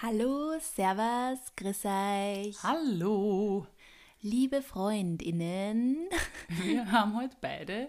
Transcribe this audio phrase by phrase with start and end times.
[0.00, 2.62] Hallo, Servus, grüß euch.
[2.62, 3.66] Hallo!
[4.20, 6.08] Liebe Freundinnen.
[6.62, 7.88] Wir haben heute beide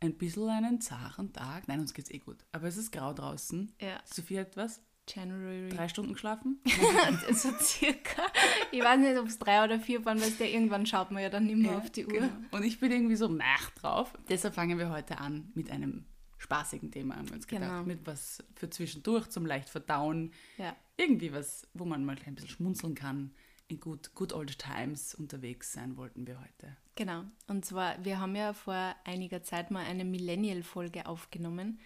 [0.00, 1.66] ein bisschen einen zaren Tag.
[1.66, 2.36] Nein, uns geht's eh gut.
[2.52, 3.72] Aber es ist grau draußen.
[3.80, 4.00] Ja.
[4.04, 4.80] Sophie hat was?
[5.08, 5.70] January.
[5.70, 6.60] Drei Stunden geschlafen?
[7.32, 8.22] so circa.
[8.70, 11.28] Ich weiß nicht, ob es drei oder vier waren, weil der irgendwann schaut man ja
[11.30, 12.12] dann nicht mehr Ja, auf die Uhr.
[12.12, 12.28] genau.
[12.52, 14.12] Und ich bin irgendwie so nach drauf.
[14.28, 16.04] Deshalb fangen wir heute an mit einem
[16.38, 17.68] spaßigen Thema, haben wir uns gedacht.
[17.68, 17.82] Genau.
[17.84, 20.32] Mit was für zwischendurch zum leicht verdauen.
[20.56, 20.74] Ja.
[20.96, 23.32] Irgendwie was, wo man mal ein bisschen schmunzeln kann.
[23.68, 26.76] In good, good old times unterwegs sein wollten wir heute.
[26.94, 27.24] Genau.
[27.48, 31.78] Und zwar, wir haben ja vor einiger Zeit mal eine Millennial-Folge aufgenommen.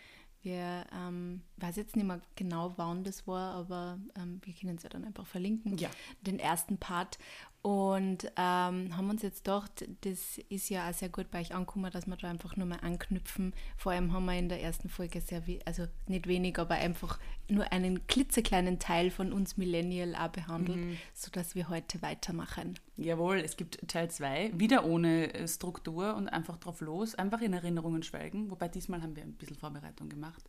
[0.42, 4.82] Wir, ähm, weiß jetzt nicht mehr genau, wann das war, aber ähm, wir können es
[4.82, 5.78] ja dann einfach verlinken.
[5.78, 5.88] Ja.
[6.22, 7.18] Den ersten Part.
[7.62, 11.92] Und ähm, haben uns jetzt gedacht, das ist ja auch sehr gut bei euch angekommen,
[11.92, 13.54] dass wir da einfach nur mal anknüpfen.
[13.76, 17.70] Vor allem haben wir in der ersten Folge sehr, also nicht wenig, aber einfach nur
[17.70, 20.96] einen klitzekleinen Teil von uns Millennial auch behandelt, Mhm.
[21.14, 22.80] sodass wir heute weitermachen.
[22.96, 27.52] Jawohl, es gibt Teil 2, wieder ohne äh, Struktur und einfach drauf los, einfach in
[27.52, 28.50] Erinnerungen schwelgen.
[28.50, 30.42] Wobei diesmal haben wir ein bisschen Vorbereitung gemacht.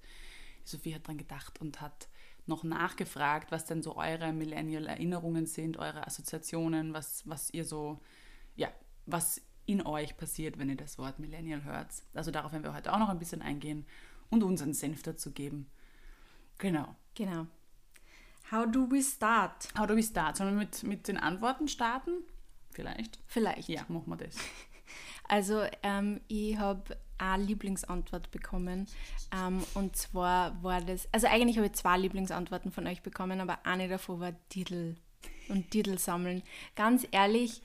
[0.65, 2.07] Sophie hat dran gedacht und hat
[2.45, 7.99] noch nachgefragt, was denn so eure Millennial-Erinnerungen sind, eure Assoziationen, was, was ihr so,
[8.55, 8.69] ja,
[9.05, 11.89] was in euch passiert, wenn ihr das Wort Millennial hört.
[12.13, 13.85] Also darauf werden wir heute auch noch ein bisschen eingehen
[14.29, 15.67] und unseren Senf dazu geben.
[16.57, 16.95] Genau.
[17.15, 17.47] Genau.
[18.51, 19.69] How do we start?
[19.77, 20.37] How do we start?
[20.37, 22.11] Sollen wir mit, mit den Antworten starten?
[22.71, 23.19] Vielleicht.
[23.27, 23.69] Vielleicht.
[23.69, 24.35] Ja, machen wir das.
[25.27, 28.87] Also ähm, ich habe eine Lieblingsantwort bekommen.
[29.35, 33.65] Ähm, und zwar war das, also eigentlich habe ich zwei Lieblingsantworten von euch bekommen, aber
[33.65, 34.95] eine davon war Titel
[35.49, 36.43] und Titel sammeln.
[36.75, 37.61] Ganz ehrlich,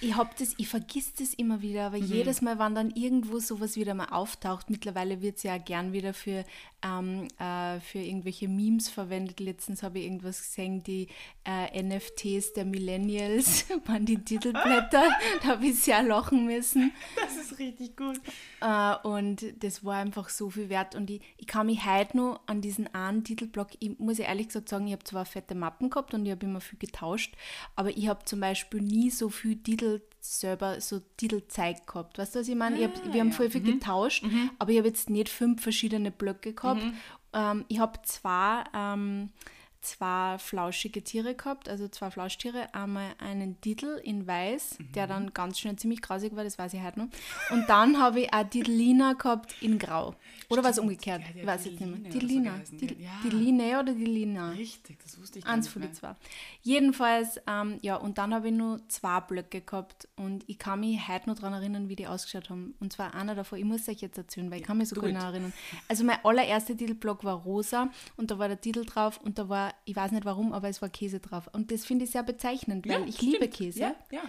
[0.00, 3.76] ich habe das, ich vergiss das immer wieder, aber jedes Mal, wenn dann irgendwo sowas
[3.76, 6.44] wieder mal auftaucht, mittlerweile wird es ja gern wieder für,
[6.82, 9.38] ähm, äh, für irgendwelche Memes verwendet.
[9.38, 11.08] Letztens habe ich irgendwas gesehen, die
[11.44, 15.04] äh, NFTs der Millennials waren die Titelblätter.
[15.42, 16.92] da habe ich sehr lachen müssen.
[17.14, 18.20] Das ist richtig gut.
[18.60, 20.96] Äh, und das war einfach so viel wert.
[20.96, 24.68] Und ich, ich kann mich heute noch an diesen einen Titelblock, ich muss ehrlich gesagt
[24.68, 27.36] sagen, ich habe zwar fette Mappen gehabt und ich habe immer viel getauscht,
[27.76, 29.83] aber ich habe zum Beispiel nie so viel Titel
[30.24, 32.18] selber, so Titelzeug gehabt.
[32.18, 32.82] Weißt du, was ich meine?
[32.82, 34.24] hab, wir haben voll viel getauscht,
[34.58, 36.82] aber ich habe jetzt nicht fünf verschiedene Blöcke gehabt.
[37.32, 39.30] Ähm, ich habe zwei, ähm,
[39.84, 42.72] zwei flauschige Tiere gehabt, also zwei Flauschtiere.
[42.74, 46.82] Einmal einen Titel in weiß, der dann ganz schnell ziemlich grausig war, das weiß ich
[46.82, 47.08] heute noch.
[47.50, 50.14] Und dann habe ich auch Titelina gehabt in grau.
[50.48, 51.22] Oder war es umgekehrt?
[51.22, 52.10] ja ich weiß jetzt nicht mehr.
[52.10, 52.60] Titelina.
[52.64, 53.80] so Ja.
[53.80, 54.50] oder die Lina?
[54.50, 56.14] Richtig, das wusste ich gar Eins nicht von den zwei.
[56.62, 61.08] Jedenfalls, ähm, ja, und dann habe ich nur zwei Blöcke gehabt und ich kann mich
[61.08, 62.74] heute noch daran erinnern, wie die ausgeschaut haben.
[62.80, 65.10] Und zwar einer davon, ich muss euch jetzt erzählen, weil ich kann mich so gut
[65.10, 65.52] erinnern.
[65.88, 69.73] Also mein allererster Titelblock war rosa und da war der Titel drauf und da war,
[69.84, 71.48] ich weiß nicht warum, aber es war Käse drauf.
[71.52, 73.32] Und das finde ich sehr bezeichnend, weil Ja, ich stimmt.
[73.32, 73.80] liebe Käse.
[73.80, 74.20] Ja, ja.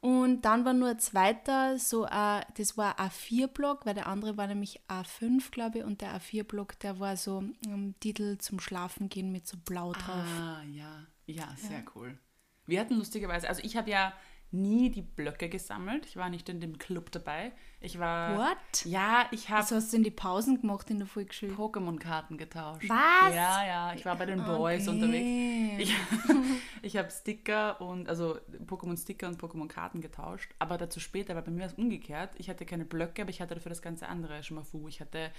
[0.00, 4.36] Und dann war nur ein zweiter, so ein, das war ein A4-Block, weil der andere
[4.36, 9.08] war nämlich A5, glaube ich, und der A4-Block, der war so ähm, Titel zum Schlafen
[9.08, 10.24] gehen mit so blau drauf.
[10.40, 11.06] Ah, ja.
[11.26, 12.18] Ja, sehr cool.
[12.66, 14.12] Wir hatten lustigerweise, also ich habe ja
[14.52, 16.06] nie die Blöcke gesammelt.
[16.06, 17.52] Ich war nicht in dem Club dabei.
[17.80, 18.36] Ich war.
[18.38, 18.84] What?
[18.84, 21.52] Ja, ich habe Was hast du in die Pausen gemacht in der Volksschule?
[21.52, 22.88] Pokémon-Karten getauscht.
[22.88, 23.34] Was?
[23.34, 24.96] Ja, ja, ich war bei den Boys Okay.
[24.96, 25.82] unterwegs.
[25.82, 25.96] Ich,
[26.82, 31.60] ich habe Sticker und, also Pokémon-Sticker und Pokémon-Karten getauscht, aber dazu später, weil bei mir
[31.60, 32.30] war es umgekehrt.
[32.36, 34.86] Ich hatte keine Blöcke, aber ich hatte dafür das ganze andere schon mal fu.
[34.88, 35.30] Ich hatte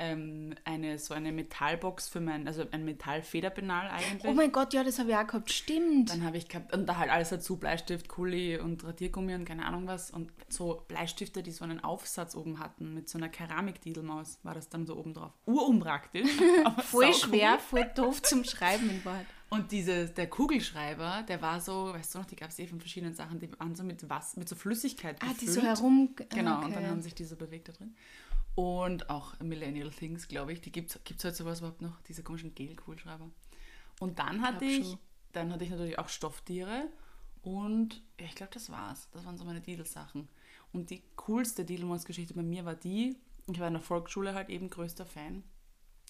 [0.00, 4.24] ähm, eine, so eine Metallbox für mein, also ein Metallfederpenal eigentlich.
[4.24, 5.52] Oh mein Gott, ja, das habe ich auch gehabt.
[5.52, 6.10] Stimmt.
[6.10, 9.66] Dann habe ich gehabt, und da halt alles dazu, Bleistift, Kuli und Radiergummi und keine
[9.66, 10.10] Ahnung was.
[10.10, 14.68] Und so Bleistifte, die so einen Aufsatz oben hatten, mit so einer Keramikdiedelmaus, war das
[14.70, 15.32] dann so oben drauf.
[15.46, 16.28] Urunpraktisch.
[16.84, 19.26] voll schwer, voll doof zum Schreiben in Wahrheit.
[19.50, 22.78] Und diese, der Kugelschreiber, der war so, weißt du noch, die gab es eh von
[22.78, 25.40] verschiedenen Sachen, die waren so mit was, mit so Flüssigkeit Ah, gefüllt.
[25.40, 26.14] die so herum.
[26.28, 26.66] Genau, okay.
[26.66, 27.96] und dann haben sich diese bewegt da drin.
[28.54, 32.54] Und auch Millennial Things, glaube ich, die gibt es heute sowas überhaupt noch, diese komischen
[32.54, 33.30] Gel-Kugelschreiber.
[34.00, 34.98] Und dann hatte ich, schon.
[35.32, 36.88] dann hatte ich natürlich auch Stofftiere
[37.42, 39.08] und ja, ich glaube, das war's.
[39.12, 40.28] Das waren so meine Didel-Sachen.
[40.72, 43.16] Und die coolste Didelmaus-Geschichte bei mir war die,
[43.46, 45.42] ich war in der Volksschule halt eben größter Fan.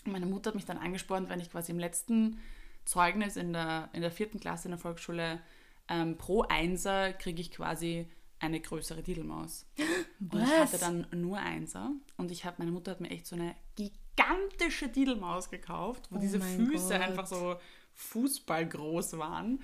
[0.05, 2.39] Meine Mutter hat mich dann angespornt, wenn ich quasi im letzten
[2.85, 5.41] Zeugnis in der, in der vierten Klasse in der Volksschule
[5.89, 8.09] ähm, pro Einser kriege ich quasi
[8.41, 9.67] eine größere Didelmaus.
[10.19, 10.73] Und ich Was?
[10.73, 14.89] hatte dann nur Einser und ich habe, meine Mutter hat mir echt so eine gigantische
[14.89, 17.01] Didelmaus gekauft, wo Oh diese Füße Gott.
[17.03, 17.57] einfach so
[17.95, 19.61] fußballgroß waren.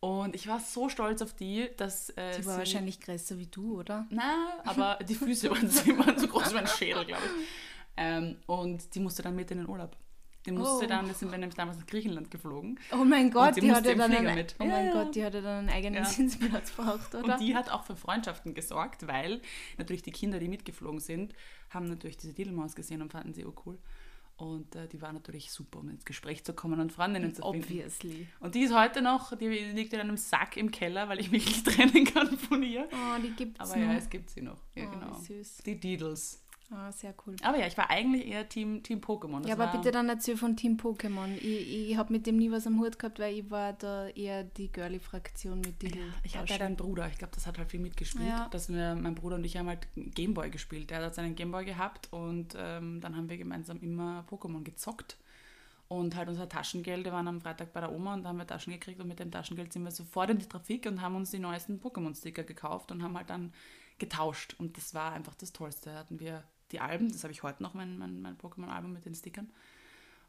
[0.00, 3.46] Und ich war so stolz auf die, dass äh, Die war sie- wahrscheinlich größer wie
[3.46, 4.06] du, oder?
[4.10, 5.68] na, aber die Füße waren,
[5.98, 7.46] waren so groß wie mein Schädel, glaube ich.
[7.98, 9.94] Ähm, und die musste dann mit in den Urlaub.
[10.46, 10.88] Die musste Oh.
[10.88, 12.78] dann, das sind wir nämlich damals nach Griechenland geflogen.
[12.92, 14.54] Oh mein Gott, sie die hatte dann Flieger einen, mit.
[14.58, 14.92] oh mein ja.
[14.92, 16.04] Gott, die hatte dann einen eigenen Ja.
[16.04, 17.34] Sitzplatz braucht, oder?
[17.34, 19.42] Und die hat auch für Freundschaften gesorgt, weil
[19.76, 21.34] natürlich die Kinder, die mitgeflogen sind,
[21.68, 23.78] haben natürlich diese Diddlemaus gesehen und fanden sie auch cool.
[24.38, 27.58] Und äh, die war natürlich super, um ins Gespräch zu kommen und Freundinnen zu finden.
[27.62, 28.26] Obviously.
[28.40, 31.44] Und die ist heute noch, die liegt in einem Sack im Keller, weil ich mich
[31.44, 32.88] nicht trennen kann von ihr.
[32.90, 33.86] Oh, die gibt's Aber noch.
[33.92, 34.56] ja, es gibt sie noch.
[34.74, 35.12] Ja, oh, genau.
[35.18, 35.58] süß.
[35.66, 36.42] Die Diddles.
[36.72, 37.34] Ah, sehr cool.
[37.42, 39.44] Aber ja, ich war eigentlich eher Team, Team Pokémon.
[39.46, 41.34] Ja, aber bitte dann erzähl von Team Pokémon.
[41.36, 44.44] Ich, ich habe mit dem nie was am Hut gehabt, weil ich war da eher
[44.44, 46.14] die Girly-Fraktion mit Diddle.
[46.22, 48.28] Ich hatte halt einen Bruder, ich glaube, das hat halt viel mitgespielt.
[48.28, 48.48] Ja.
[48.50, 50.90] Dass wir, mein Bruder und ich haben halt Gameboy gespielt.
[50.90, 55.16] Der hat seinen Gameboy gehabt und ähm, dann haben wir gemeinsam immer Pokémon gezockt.
[55.88, 58.46] Und halt unser Taschengeld, wir waren am Freitag bei der Oma und da haben wir
[58.46, 61.32] Taschen gekriegt und mit dem Taschengeld sind wir sofort in die Trafik und haben uns
[61.32, 63.52] die neuesten Pokémon-Sticker gekauft und haben halt dann
[63.98, 64.54] getauscht.
[64.56, 65.90] Und das war einfach das Tollste.
[65.90, 69.04] Da hatten wir die Alben, das habe ich heute noch, mein, mein, mein Pokémon-Album mit
[69.04, 69.50] den Stickern.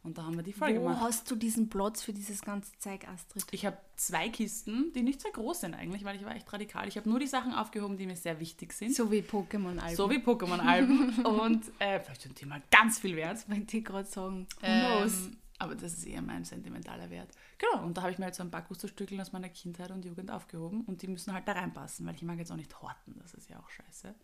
[0.03, 1.01] Und da haben wir die voll Wo gemacht.
[1.01, 3.45] hast du diesen Platz für dieses ganze Zeug, Astrid?
[3.51, 6.87] Ich habe zwei Kisten, die nicht sehr groß sind eigentlich, weil ich war echt radikal.
[6.87, 8.95] Ich habe nur die Sachen aufgehoben, die mir sehr wichtig sind.
[8.95, 9.95] So wie Pokémon-Alben.
[9.95, 11.23] So wie Pokémon-Alben.
[11.25, 13.47] und äh, vielleicht sind die mal ganz viel wert.
[13.47, 14.47] wollte ich gerade sagen.
[14.61, 15.27] Who knows?
[15.27, 17.29] Ähm, aber das ist eher mein sentimentaler Wert.
[17.59, 20.03] Genau, und da habe ich mir halt so ein paar Gusto-Stückeln aus meiner Kindheit und
[20.03, 23.19] Jugend aufgehoben und die müssen halt da reinpassen, weil ich mag jetzt auch nicht horten,
[23.21, 24.15] das ist ja auch scheiße.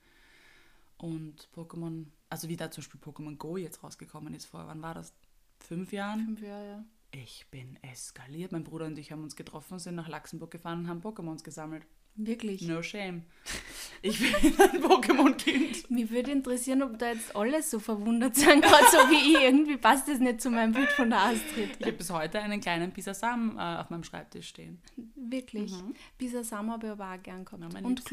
[0.97, 4.93] Und Pokémon, also wie da zum Beispiel Pokémon Go jetzt rausgekommen ist vor, wann war
[4.93, 5.13] das?
[5.59, 6.25] Fünf Jahren?
[6.25, 6.85] Fünf Jahre, ja.
[7.11, 8.51] Ich bin eskaliert.
[8.51, 11.85] Mein Bruder und ich haben uns getroffen, sind nach Luxemburg gefahren und haben Pokémons gesammelt.
[12.15, 12.61] Wirklich.
[12.63, 13.23] No shame.
[14.03, 15.89] Ich bin ein Pokémon-Kind.
[15.89, 19.41] Mich würde interessieren, ob da jetzt alle so verwundert sind, gerade so wie ich.
[19.41, 21.71] Irgendwie passt das nicht zu meinem Bild von der Astrid.
[21.79, 24.79] Ich habe bis heute einen kleinen Pisasam äh, auf meinem Schreibtisch stehen.
[25.15, 25.73] Wirklich.
[26.19, 27.63] Bisasam habe ich aber auch gern gehabt.
[27.73, 28.11] Ja, Und liebstes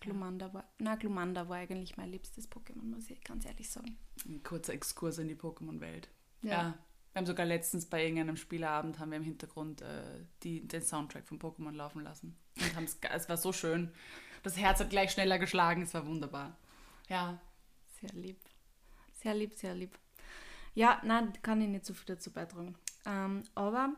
[0.00, 0.52] Glumanda.
[0.54, 3.98] War, na, Glumanda war eigentlich mein liebstes Pokémon, muss ich ganz ehrlich sagen.
[4.26, 6.08] Ein kurzer Exkurs in die Pokémon-Welt.
[6.42, 6.50] Ja.
[6.50, 6.78] Ja.
[7.12, 11.26] Wir haben sogar letztens bei irgendeinem Spieleabend haben wir im Hintergrund äh, die, den Soundtrack
[11.26, 12.36] von Pokémon laufen lassen.
[12.60, 13.92] Und haben's, es war so schön.
[14.42, 16.56] Das Herz hat gleich schneller geschlagen, es war wunderbar.
[17.08, 17.40] Ja,
[18.00, 18.38] Sehr lieb.
[19.14, 19.98] Sehr lieb, sehr lieb.
[20.74, 22.76] Ja, nein, kann ich nicht so viel dazu beitragen.
[23.04, 23.94] Ähm, aber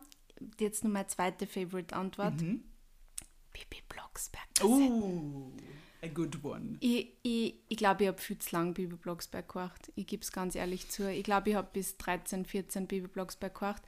[0.59, 2.39] jetzt nur meine zweite Favorite-Antwort.
[2.39, 4.47] Bibi Blocksberg.
[4.63, 5.53] Uh,
[6.03, 6.77] a good one.
[6.81, 9.93] Ich, ich, ich glaube, ich habe viel zu lange Bibi Blocksberg gehört.
[9.95, 11.11] Ich gebe es ganz ehrlich zu.
[11.11, 13.83] Ich glaube, ich habe bis 13, 14 Bibi Blocksberg gehört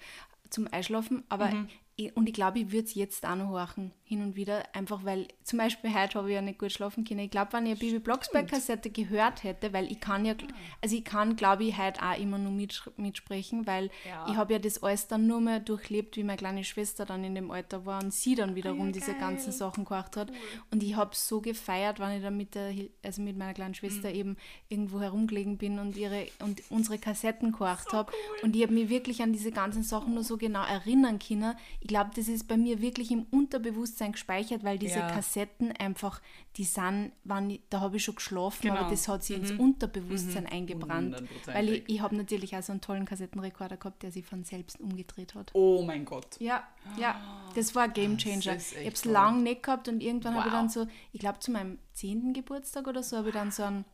[0.50, 1.24] zum Einschlafen.
[1.28, 1.50] Aber
[1.96, 4.62] ich, und ich glaube, ich würde es jetzt auch noch horchen, hin und wieder.
[4.74, 7.20] Einfach weil, zum Beispiel heute habe ich ja nicht gut schlafen können.
[7.20, 10.34] Ich glaube, wenn ich eine Bibi Blocksberg-Kassette gehört hätte, weil ich kann ja,
[10.82, 12.52] also ich kann, glaube ich, heute auch immer nur
[12.96, 14.26] mitsprechen, weil Ja.
[14.28, 17.34] ich habe ja das alles dann nur mehr durchlebt, wie meine kleine Schwester dann in
[17.34, 20.30] dem Alter war und sie dann wiederum diese ganzen Sachen gemacht hat.
[20.70, 24.12] Und ich habe so gefeiert, wenn ich dann mit, der, also mit meiner kleinen Schwester
[24.12, 24.36] eben
[24.68, 28.12] irgendwo herumgelegen bin und, ihre, und unsere Kassetten gehorcht habe.
[28.42, 31.54] Und ich habe mich wirklich an diese ganzen Sachen nur so genau erinnern können.
[31.80, 35.08] Ich glaube, das ist bei mir wirklich im Unterbewusstsein gespeichert, weil diese Ja.
[35.08, 36.20] Kassetten einfach,
[36.56, 38.90] die sind, wann ich, da habe ich schon geschlafen, aber Genau.
[38.90, 41.14] das hat sich ins Unterbewusstsein eingebrannt.
[41.14, 41.54] Hundertprozentig.
[41.54, 44.80] Weil ich, ich habe natürlich auch so einen tollen Kassettenrekorder gehabt, der sich von selbst
[44.80, 45.50] umgedreht hat.
[45.54, 46.26] Oh mein Gott.
[46.40, 46.66] Ja,
[46.98, 47.14] ja,
[47.54, 48.56] das war ein Game Changer.
[48.56, 49.12] Ich habe es toll.
[49.12, 50.60] lang nicht gehabt und irgendwann habe ich Wow.
[50.60, 52.32] dann so, ich glaube zu meinem 10.
[52.32, 53.84] Geburtstag oder so, habe ich dann so ein,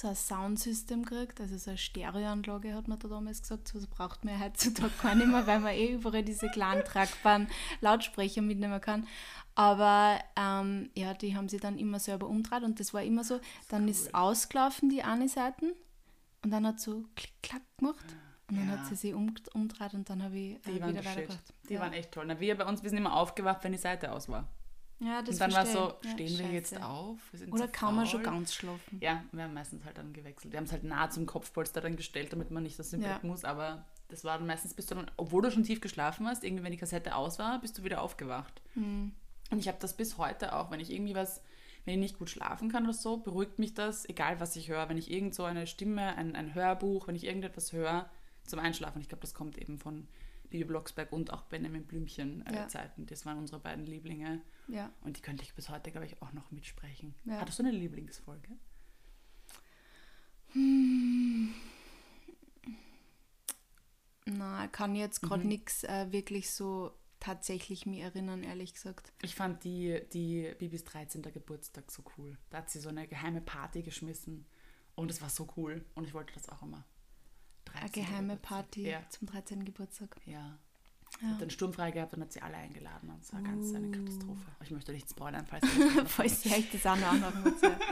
[0.00, 3.88] so ein Soundsystem gekriegt, also so eine Stereoanlage hat man da damals gesagt, so das
[3.88, 7.48] braucht man ja heutzutage gar nicht mehr, weil man eh überall diese kleinen tragbaren
[7.80, 9.06] Lautsprecher mitnehmen kann.
[9.54, 13.40] Aber ähm, ja, die haben sie dann immer selber umgedreht und das war immer so,
[13.68, 15.74] dann ist ausgelaufen die eine Seite
[16.44, 18.04] und dann hat so klick, klack gemacht
[18.48, 18.78] und dann Ja.
[18.78, 21.54] hat sie sich um, umgedreht und dann habe ich äh, wieder weitergemacht.
[21.68, 21.80] Die ja.
[21.80, 22.24] waren echt toll.
[22.26, 24.46] Na, wir bei uns, wir sind immer aufgewacht, wenn die Seite aus war.
[25.00, 26.06] Ja, das und dann war es so, ich.
[26.06, 27.18] Ja, stehen wir jetzt auf?
[27.30, 28.98] Wir sind Oder zu kann man schon ganz schlafen?
[29.00, 30.52] Ja, wir haben meistens halt dann gewechselt.
[30.52, 33.14] Wir haben es halt nah zum Kopfpolster dann gestellt, damit man nicht aus dem Ja.
[33.14, 33.44] Bett muss.
[33.44, 36.64] Aber das war dann meistens, bist du dann, obwohl du schon tief geschlafen hast, irgendwie
[36.64, 38.60] wenn die Kassette aus war, bist du wieder aufgewacht.
[38.74, 39.12] Hm.
[39.50, 41.42] Und ich habe das bis heute auch, wenn ich irgendwie was,
[41.84, 44.88] wenn ich nicht gut schlafen kann oder so, beruhigt mich das, egal was ich höre.
[44.88, 48.10] Wenn ich irgend so eine Stimme, ein, ein Hörbuch, wenn ich irgendetwas höre
[48.44, 49.00] zum Einschlafen.
[49.00, 50.08] Ich glaube, das kommt eben von
[50.50, 52.68] Bibi Blocksberg und auch Benjamin Blümchen äh, Ja.
[52.68, 53.06] Zeiten.
[53.06, 54.40] Das waren unsere beiden Lieblinge.
[54.68, 54.92] Ja.
[55.02, 57.14] Und die könnte ich bis heute, glaube ich, auch noch mitsprechen.
[57.24, 57.40] Ja.
[57.40, 58.48] Hattest du eine Lieblingsfolge?
[64.26, 65.48] Na, kann jetzt gerade Mhm.
[65.48, 69.12] nichts äh, wirklich so tatsächlich mir erinnern, ehrlich gesagt.
[69.22, 71.22] Ich fand die, die Bibis 13.
[71.22, 72.36] Geburtstag so cool.
[72.50, 74.46] Da hat sie so eine geheime Party geschmissen.
[74.94, 75.84] Und es war so cool.
[75.94, 76.84] Und ich wollte das auch immer.
[77.72, 78.02] Eine 13.
[78.04, 78.42] geheime Geburtstag.
[78.48, 79.64] Party Ja, zum 13.
[79.64, 80.16] Geburtstag.
[80.26, 80.58] ja.
[81.22, 81.28] Ja.
[81.30, 83.10] hat den Sturm frei gehabt und hat sie alle eingeladen.
[83.10, 83.92] Und es war ganz eine Uh.
[83.92, 84.40] Katastrophe.
[84.62, 85.64] Ich möchte nicht spoilern, falls
[86.06, 87.62] Falls ihr euch das auch noch anhören wollt.
[87.62, 87.76] Ja.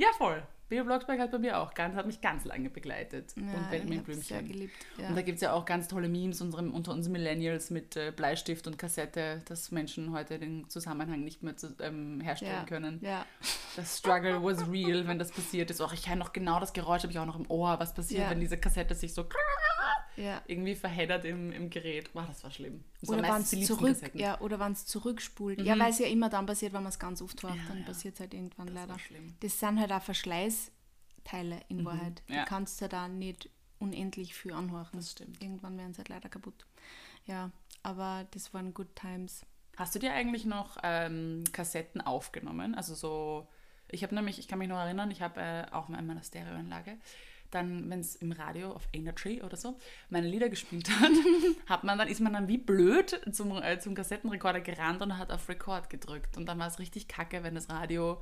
[0.00, 0.40] Ja, voll.
[0.68, 3.34] Bill Blocksberg hat bei mir auch ganz, hat mich ganz lange begleitet.
[3.34, 4.46] Ja, und Benjamin Blümchen.
[4.46, 4.76] geliebt.
[4.96, 5.08] Ja.
[5.08, 8.12] Und da gibt es ja auch ganz tolle Memes unserem, unter uns Millennials mit äh,
[8.14, 12.64] Bleistift und Kassette, dass Menschen heute den Zusammenhang nicht mehr zu, ähm, herstellen ja.
[12.64, 13.00] können.
[13.02, 13.26] Ja.
[13.74, 15.80] Das Struggle was real, wenn das passiert ist.
[15.80, 18.20] Auch ich kann noch genau das Geräusch, habe ich auch noch im Ohr, was passiert,
[18.22, 18.30] Ja.
[18.30, 19.24] wenn diese Kassette sich so
[20.18, 20.42] ja.
[20.46, 22.12] irgendwie verheddert im, im Gerät.
[22.12, 22.84] Boah, das war schlimm.
[23.00, 25.60] Das Oder waren es zurück, ja, oder wenn es zurückspult.
[25.62, 27.78] Ja, weil es ja immer dann passiert, wenn man es ganz oft hört, Ja, dann
[27.80, 27.84] ja.
[27.84, 28.96] passiert es halt irgendwann Das leider.
[29.40, 32.22] Das sind halt auch Verschleißteile in Wahrheit.
[32.28, 32.42] ja.
[32.42, 33.48] Die kannst du ja da nicht
[33.78, 34.88] unendlich viel anhören.
[34.92, 35.40] Das stimmt.
[35.42, 36.66] Irgendwann werden sie halt leider kaputt.
[37.26, 37.50] Ja,
[37.82, 39.44] aber das waren good times.
[39.76, 42.74] Hast du dir eigentlich noch ähm, Kassetten aufgenommen?
[42.74, 43.46] Also so,
[43.88, 46.22] ich habe nämlich, ich kann mich noch erinnern, ich habe äh, auch mal in meiner
[46.24, 46.98] Stereoanlage,
[47.50, 49.78] dann, wenn es im Radio auf Energy oder so
[50.10, 51.10] meine Lieder gespielt hat,
[51.66, 55.30] hat man dann, ist man dann wie blöd zum, äh, zum Kassettenrekorder gerannt und hat
[55.30, 56.36] auf Record gedrückt.
[56.36, 58.20] Und dann war es richtig kacke, wenn das Radio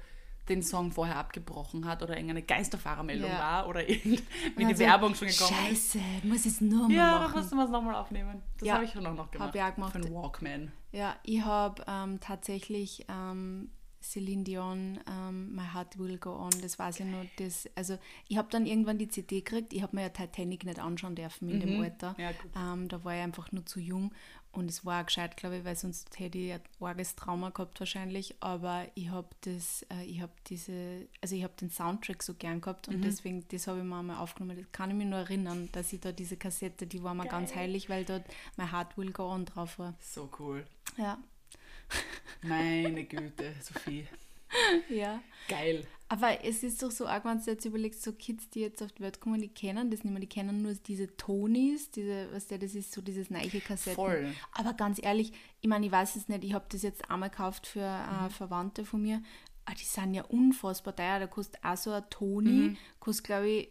[0.49, 3.39] den Song vorher abgebrochen hat oder irgendeine Geisterfahrermeldung Ja.
[3.41, 4.23] war oder irgendwie
[4.59, 5.93] die Also, Werbung schon gekommen ist.
[5.95, 7.41] Scheiße, muss es nur mal Ja, dann machen.
[7.41, 8.43] mussten wir es nochmal aufnehmen.
[8.59, 9.53] Das Ja, habe ich schon noch, noch gemacht.
[9.57, 9.93] ich auch gemacht.
[9.93, 10.73] Für einen Walkman.
[10.93, 13.71] Ja, ich habe ähm, tatsächlich ähm,
[14.11, 17.25] Celine Dion, ähm, My Heart Will Go On, das weiß ich noch.
[17.37, 17.99] Das, also
[18.29, 19.73] ich habe dann irgendwann die CD gekriegt.
[19.73, 22.13] Ich habe mir ja Titanic nicht anschauen dürfen in dem Alter.
[22.17, 22.21] Mhm.
[22.23, 22.51] Ja, gut.
[22.57, 24.13] Ähm, da war ich einfach nur zu jung
[24.53, 27.79] und es war auch gescheit, glaube ich, weil sonst hätte ich ein arges Trauma gehabt
[27.81, 28.37] wahrscheinlich.
[28.41, 32.61] Aber ich habe das, äh, ich habe diese, also ich habe den Soundtrack so gern
[32.63, 32.95] gehabt Mhm.
[32.95, 34.57] und deswegen, das habe ich mir einmal aufgenommen.
[34.57, 37.51] Das kann ich mich nur erinnern, dass ich da diese Kassette, die war mir ganz
[37.51, 37.59] Geil.
[37.65, 38.25] heilig, weil dort
[38.57, 39.95] My Heart Will Go On drauf war.
[40.01, 40.65] So cool.
[40.97, 41.19] Ja.
[42.43, 44.07] Meine Güte, Sophie.
[44.89, 45.21] Ja.
[45.49, 45.87] Geil.
[46.09, 48.93] Aber es ist doch so arg, wenn du jetzt überlegst, so Kids, die jetzt auf
[48.93, 52.47] die Welt kommen, die kennen das nicht mehr, die kennen nur diese Tonys, diese, was
[52.47, 53.97] der, das ist so dieses neiche Kassetten.
[53.97, 54.33] Voll.
[54.53, 57.67] Aber ganz ehrlich, ich meine, ich weiß es nicht, ich habe das jetzt einmal gekauft
[57.67, 58.27] für Mhm.
[58.27, 59.21] äh, Verwandte von mir,
[59.65, 62.77] aber die sind ja unfassbar teuer, da kostet auch so ein Toni, Mhm.
[63.01, 63.69] kostet glaube ich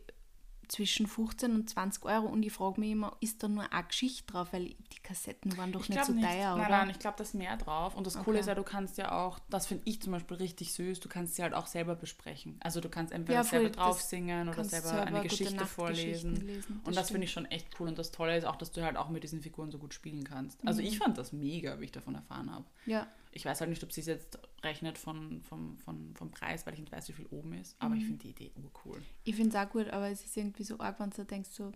[0.67, 4.31] zwischen 15 und 20 Euro und ich frage mich immer, ist da nur eine Geschichte
[4.31, 6.23] drauf, weil die Kassetten waren doch Ich nicht so nicht.
[6.25, 6.69] teuer, nein, oder?
[6.69, 7.95] nein, ich glaube, da ist mehr drauf.
[7.95, 8.39] Und das Coole Okay.
[8.39, 11.35] ist ja, du kannst ja auch, das finde ich zum Beispiel richtig süß, du kannst
[11.35, 12.57] sie halt auch selber besprechen.
[12.61, 15.65] Also du kannst entweder Ja, selber voll, das drauf singen oder selber, selber eine Geschichte
[15.65, 16.35] vorlesen.
[16.45, 17.87] lesen, das und das finde ich schon echt cool.
[17.87, 20.23] Und das Tolle ist auch, dass du halt auch mit diesen Figuren so gut spielen
[20.23, 20.65] kannst.
[20.67, 20.87] Also Mhm.
[20.87, 22.65] ich fand das mega, wie ich davon erfahren habe.
[22.85, 23.07] Ja,
[23.37, 26.73] Ich weiß halt nicht, ob sie es jetzt rechnet von, vom, von, vom Preis, weil
[26.73, 27.75] ich nicht weiß, wie viel oben ist.
[27.79, 27.99] Aber Mhm.
[27.99, 29.01] ich finde die Idee urcool.
[29.25, 31.71] Ich finde es auch gut, aber es ist irgendwie so arg, wenn du denkst, so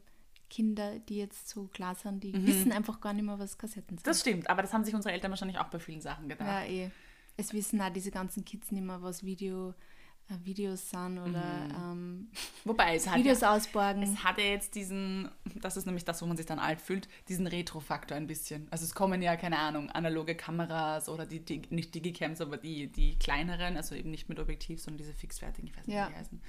[0.50, 2.48] Kinder, die jetzt so klar sind, die Mhm.
[2.48, 4.08] wissen einfach gar nicht mehr, was Kassetten sind.
[4.08, 6.48] Das stimmt, aber das haben sich unsere Eltern wahrscheinlich auch bei vielen Sachen gedacht.
[6.48, 6.90] ja, eh.
[7.38, 9.74] Es wissen auch diese ganzen Kids nicht mehr, was Video,
[10.44, 11.44] Videos sind oder
[11.76, 12.28] ähm,
[12.64, 14.04] Wobei es hat ja Videos ausborgen.
[14.04, 17.08] Es hat ja jetzt diesen, das ist nämlich das, wo man sich dann alt fühlt,
[17.28, 18.68] diesen Retro-Faktor ein bisschen.
[18.70, 22.88] Also es kommen ja, keine Ahnung, analoge Kameras oder die, die nicht Digicams, aber die,
[22.88, 26.08] die kleineren, also eben nicht mit Objektiv, sondern diese fixfertigen, ich weiß nicht, Ja.
[26.08, 26.42] wie die heißen.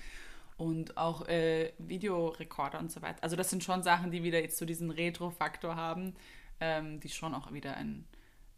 [0.56, 3.22] Und auch äh, Videorekorder und so weiter.
[3.22, 6.14] Also das sind schon Sachen, die wieder jetzt so diesen Retro-Faktor haben,
[6.60, 8.04] ähm, die schon auch wieder ein,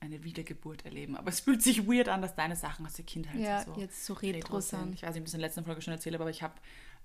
[0.02, 1.16] eine Wiedergeburt erleben.
[1.16, 4.04] Aber es fühlt sich weird an, dass deine Sachen aus der Kindheit ja, so jetzt
[4.04, 4.94] so retro, sind.
[4.94, 6.42] Ich weiß nicht, ob ich das in der letzten Folge schon erzählt habe, aber ich
[6.42, 6.54] habe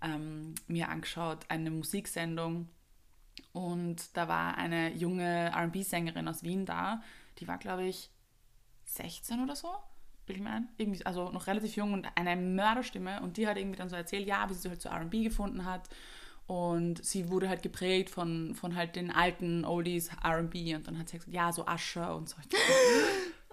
[0.01, 2.68] ähm, mir angeschaut eine Musiksendung
[3.54, 7.04] und da war eine junge RB-Sängerin aus Wien da.
[7.38, 8.10] Die war, glaube ich,
[8.86, 9.70] 16 oder so.
[10.25, 10.70] Will ich mir ein.
[10.77, 13.22] Irgendwie, also noch relativ jung und eine Mörderstimme.
[13.22, 15.88] Und die hat irgendwie dann so erzählt, ja, wie sie halt zu RB gefunden hat.
[16.48, 20.56] Und sie wurde halt geprägt von, von halt den alten Oldies RB.
[20.75, 22.36] Und dann hat sie gesagt, ja, so Usher und so.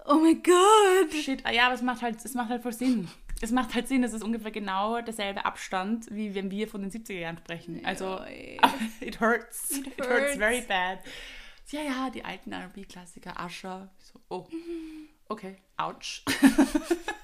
[0.07, 1.11] Oh mein Gott!
[1.19, 3.07] Shit, ah ja, aber es macht halt, es macht halt voll Sinn.
[3.41, 6.91] Es macht halt Sinn, es ist ungefähr genau derselbe Abstand, wie wenn wir von den
[6.91, 7.83] 70er Jahren sprechen.
[7.83, 8.19] Also,
[9.01, 9.71] it hurts.
[9.71, 10.37] It It, hurts hurts.
[10.37, 10.99] very bad.
[11.71, 13.89] Ja, ja, die alten R&B-Klassiker, Usher.
[13.97, 14.47] Ich So, oh,
[15.27, 16.21] okay, ouch.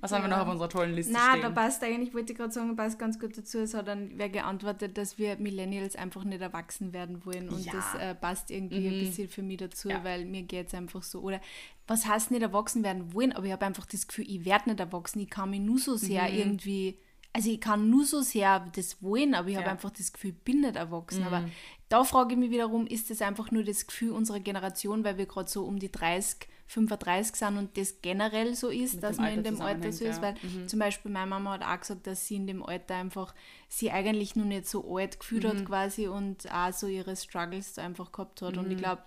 [0.00, 0.36] Was haben wir Ja.
[0.38, 1.42] noch auf unserer tollen Liste Na, stehen?
[1.42, 3.58] da passt eigentlich, wollte ich gerade sagen, passt ganz gut dazu.
[3.58, 7.48] Es hat dann wer geantwortet, dass wir Millennials einfach nicht erwachsen werden wollen.
[7.48, 7.72] Und Ja.
[7.72, 10.04] das äh, passt irgendwie ein bisschen für mich dazu, Ja.
[10.04, 11.20] weil mir geht es einfach so.
[11.20, 11.40] Oder
[11.86, 14.80] was heißt nicht erwachsen werden wollen, aber ich habe einfach das Gefühl, ich werde nicht
[14.80, 15.20] erwachsen.
[15.20, 16.36] Ich kann mich nur so sehr Mhm.
[16.38, 16.98] irgendwie.
[17.32, 19.72] Also ich kann nur so sehr das wollen, aber ich habe Ja.
[19.72, 21.22] einfach das Gefühl, ich bin nicht erwachsen.
[21.22, 21.52] Aber Mhm.
[21.88, 25.26] Da frage ich mich wiederum, ist das einfach nur das Gefühl unserer Generation, weil wir
[25.26, 29.32] gerade so um die 30, 35 sind und das generell so ist, Mit dass man
[29.34, 30.66] in dem Alter so ist, weil zusammenhängt, ja.
[30.66, 33.34] zum Beispiel meine Mama hat auch gesagt, dass sie in dem Alter einfach
[33.68, 35.48] sie eigentlich noch nicht so alt gefühlt Mhm.
[35.48, 38.56] hat quasi und auch so ihre Struggles einfach gehabt hat.
[38.56, 39.02] Und ich glaube,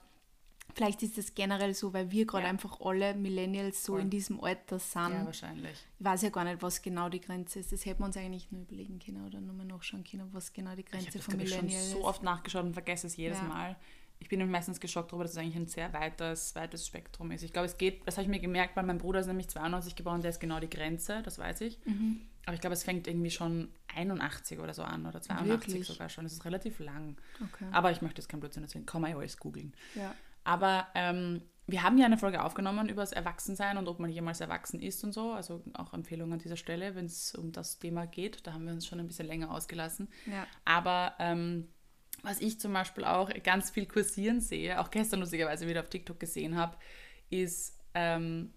[0.76, 2.44] vielleicht ist das generell so, weil wir gerade.
[2.46, 2.50] Ja.
[2.50, 4.02] einfach alle Millennials so Voll.
[4.02, 5.10] in diesem Alter sind.
[5.14, 5.78] ja, wahrscheinlich.
[6.00, 7.72] ich weiß ja gar nicht, was genau die Grenze ist.
[7.72, 10.82] Das hätten wir uns eigentlich nur überlegen können oder nochmal nachschauen können, was genau die
[10.82, 12.04] Ich Grenze habe das, von glaube ich, schon Millennial so ist.
[12.04, 13.44] oft nachgeschaut und vergesse es jedes Ja.
[13.46, 13.76] Mal.
[14.22, 17.42] Ich bin meistens geschockt darüber, dass es eigentlich ein sehr weites, weites Spektrum ist.
[17.42, 19.96] Ich glaube, es geht, das habe ich mir gemerkt, weil mein Bruder ist nämlich 92
[19.96, 21.80] geboren, der ist genau die Grenze, das weiß ich.
[21.86, 22.20] Mhm.
[22.46, 25.88] aber ich glaube, es fängt irgendwie schon 81 oder so an oder 82 Wirklich?
[25.88, 26.26] sogar schon.
[26.26, 27.16] Es ist relativ lang.
[27.42, 27.66] Okay.
[27.72, 28.86] Aber ich möchte jetzt kein Blödsinn erzählen.
[28.86, 29.74] Kann man ja alles googeln.
[29.96, 30.14] Ja.
[30.44, 34.42] Aber ähm, wir haben ja eine Folge aufgenommen über das Erwachsensein und ob man jemals
[34.42, 35.32] erwachsen ist und so.
[35.32, 38.46] Also auch Empfehlungen an dieser Stelle, wenn es um das Thema geht.
[38.48, 40.08] Da haben wir uns schon ein bisschen länger ausgelassen.
[40.26, 40.48] Ja.
[40.66, 41.68] Aber ähm,
[42.24, 46.20] was ich zum Beispiel auch ganz viel kursieren sehe, auch gestern lustigerweise wieder auf TikTok
[46.20, 46.78] gesehen habe,
[47.30, 48.54] ist ähm,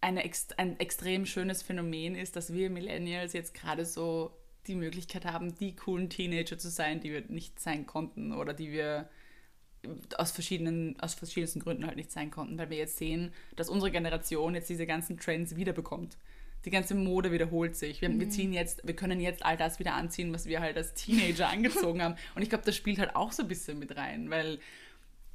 [0.00, 0.22] eine,
[0.56, 4.36] ein extrem schönes Phänomen ist, dass wir Millennials jetzt gerade so
[4.66, 8.72] die Möglichkeit haben, die coolen Teenager zu sein, die wir nicht sein konnten oder die
[8.72, 9.08] wir
[10.16, 13.90] aus verschiedenen, aus verschiedensten Gründen halt nicht sein konnten, weil wir jetzt sehen, dass unsere
[13.90, 16.16] Generation jetzt diese ganzen Trends wiederbekommt.
[16.64, 18.00] Die ganze Mode wiederholt sich.
[18.00, 18.20] Wir, mhm.
[18.20, 21.48] wir ziehen jetzt, wir können jetzt all das wieder anziehen, was wir halt als Teenager
[21.50, 22.16] angezogen haben.
[22.34, 24.58] Und ich glaube, das spielt halt auch so ein bisschen mit rein, weil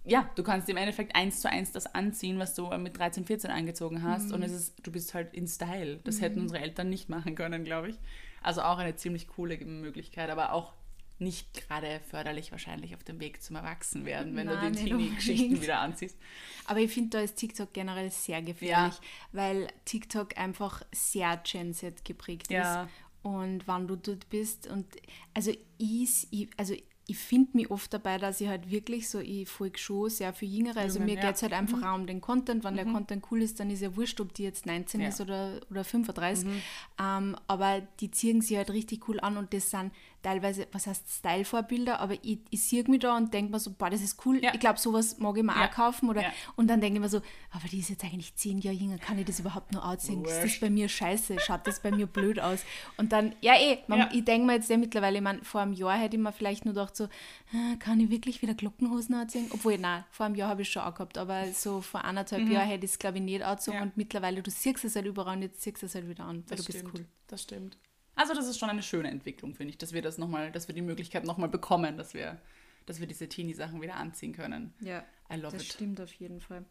[0.06, 3.52] ja, du kannst im Endeffekt eins zu eins das anziehen, was du mit 13, 14
[3.52, 4.30] angezogen hast.
[4.30, 4.36] Mhm.
[4.36, 6.00] Und es ist, du bist halt in Style.
[6.04, 6.22] Das mhm.
[6.22, 8.00] hätten unsere Eltern nicht machen können, glaube ich.
[8.42, 10.74] Also auch eine ziemlich coole Möglichkeit, aber auch
[11.20, 15.80] nicht gerade förderlich wahrscheinlich auf dem Weg zum Erwachsenwerden, wenn Nein, du die Teenie-Geschichten wieder
[15.80, 16.18] anziehst.
[16.66, 19.02] Aber ich finde, da ist TikTok generell sehr gefährlich, ja.
[19.32, 22.84] weil TikTok einfach sehr Gen Z geprägt ja.
[22.84, 22.90] ist.
[23.22, 24.86] Und wann du dort bist und
[25.34, 26.74] also ich, also
[27.10, 30.48] ich finde mich oft dabei, dass ich halt wirklich so, ich folge schon sehr viel
[30.48, 30.82] Jüngere.
[30.82, 31.22] Also mir ja.
[31.22, 31.84] geht es halt einfach mhm.
[31.84, 32.64] auch um den Content.
[32.64, 32.78] Wenn mhm.
[32.78, 35.08] der Content cool ist, dann ist ja wurscht, ob die jetzt 19 ja.
[35.08, 36.46] ist oder, oder 35.
[36.46, 36.62] Mhm.
[37.02, 41.10] Ähm, aber die ziehen sich halt richtig cool an und das sind teilweise, was heißt
[41.10, 44.44] Style-Vorbilder, aber ich, ich sehe mich da und denke mir so, boah, das ist cool.
[44.44, 44.54] Ja.
[44.54, 45.68] Ich glaube, sowas mag ich mir ja.
[45.68, 46.10] auch kaufen.
[46.10, 46.34] Oder, ja.
[46.56, 47.22] Und dann denke ich mir so,
[47.52, 50.24] aber die ist jetzt eigentlich zehn Jahre jünger, kann ich das überhaupt nur aussehen?
[50.26, 51.40] Ist das bei mir scheiße?
[51.40, 52.64] Schaut das bei mir blöd aus?
[52.98, 55.74] Und dann, ja eh, man, ich denke mir jetzt ja mittlerweile, ich meine, vor einem
[55.74, 57.06] Jahr hätte ich mir vielleicht nur gedacht so,
[57.54, 59.48] ah, kann ich wirklich wieder Glockenhosen anziehen?
[59.52, 62.52] Obwohl, nein, vor einem Jahr habe ich schon auch gehabt, aber so vor anderthalb mhm.
[62.52, 65.38] Jahren hätte ich es, glaube ich, nicht angezogen und mittlerweile, du siehst es halt überall
[65.38, 66.94] und jetzt siehst du es halt wieder an, weil das du stimmt.
[66.94, 67.08] bist cool.
[67.28, 67.78] Das stimmt.
[68.20, 70.76] Also das ist schon eine schöne Entwicklung, finde ich, dass wir das nochmal, dass wir
[70.76, 72.38] die Möglichkeit nochmal bekommen, dass wir,
[72.86, 74.74] dass wir diese Teenie-Sachen wieder anziehen können.
[74.82, 75.06] Ja.
[75.32, 75.72] I love das it.
[75.72, 76.66] stimmt auf jeden Fall.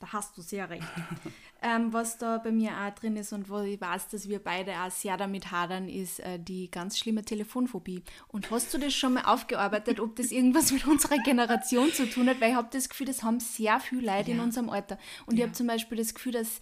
[0.00, 0.86] Da hast du sehr recht.
[1.62, 4.72] ähm, was da bei mir auch drin ist und wo ich weiß, dass wir beide
[4.80, 8.02] auch sehr damit hadern, ist äh, die ganz schlimme Telefonphobie.
[8.28, 12.30] Und hast du das schon mal aufgearbeitet, ob das irgendwas mit unserer Generation zu tun
[12.30, 12.40] hat?
[12.40, 14.36] Weil ich habe das Gefühl, das haben sehr viele Leute ja.
[14.36, 14.96] in unserem Alter.
[15.26, 15.40] Und ja.
[15.40, 16.60] ich habe zum Beispiel das Gefühl, dass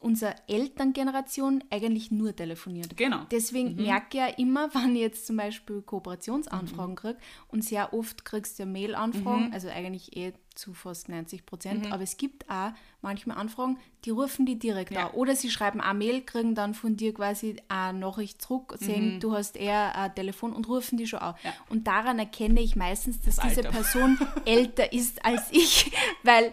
[0.00, 2.96] unsere Elterngeneration eigentlich nur telefoniert.
[2.96, 3.20] Genau.
[3.30, 3.82] Deswegen mhm.
[3.82, 6.96] merke ich ja immer, wenn ich jetzt zum Beispiel Kooperationsanfragen mhm.
[6.96, 9.52] kriege und sehr oft kriegst du ja Mail-Anfragen, mhm.
[9.52, 11.92] also eigentlich eh zu fast 90 Prozent, mhm.
[11.92, 15.06] aber es gibt auch manchmal Anfragen, die rufen die direkt ja.
[15.06, 15.14] an.
[15.14, 19.20] Oder sie schreiben eine Mail, kriegen dann von dir quasi eine Nachricht zurück, sehen, mhm.
[19.20, 21.36] du hast eher ein Telefon und rufen die schon an.
[21.44, 21.52] Ja.
[21.68, 25.92] Und daran erkenne ich meistens, dass das diese Person älter ist als ich,
[26.24, 26.46] weil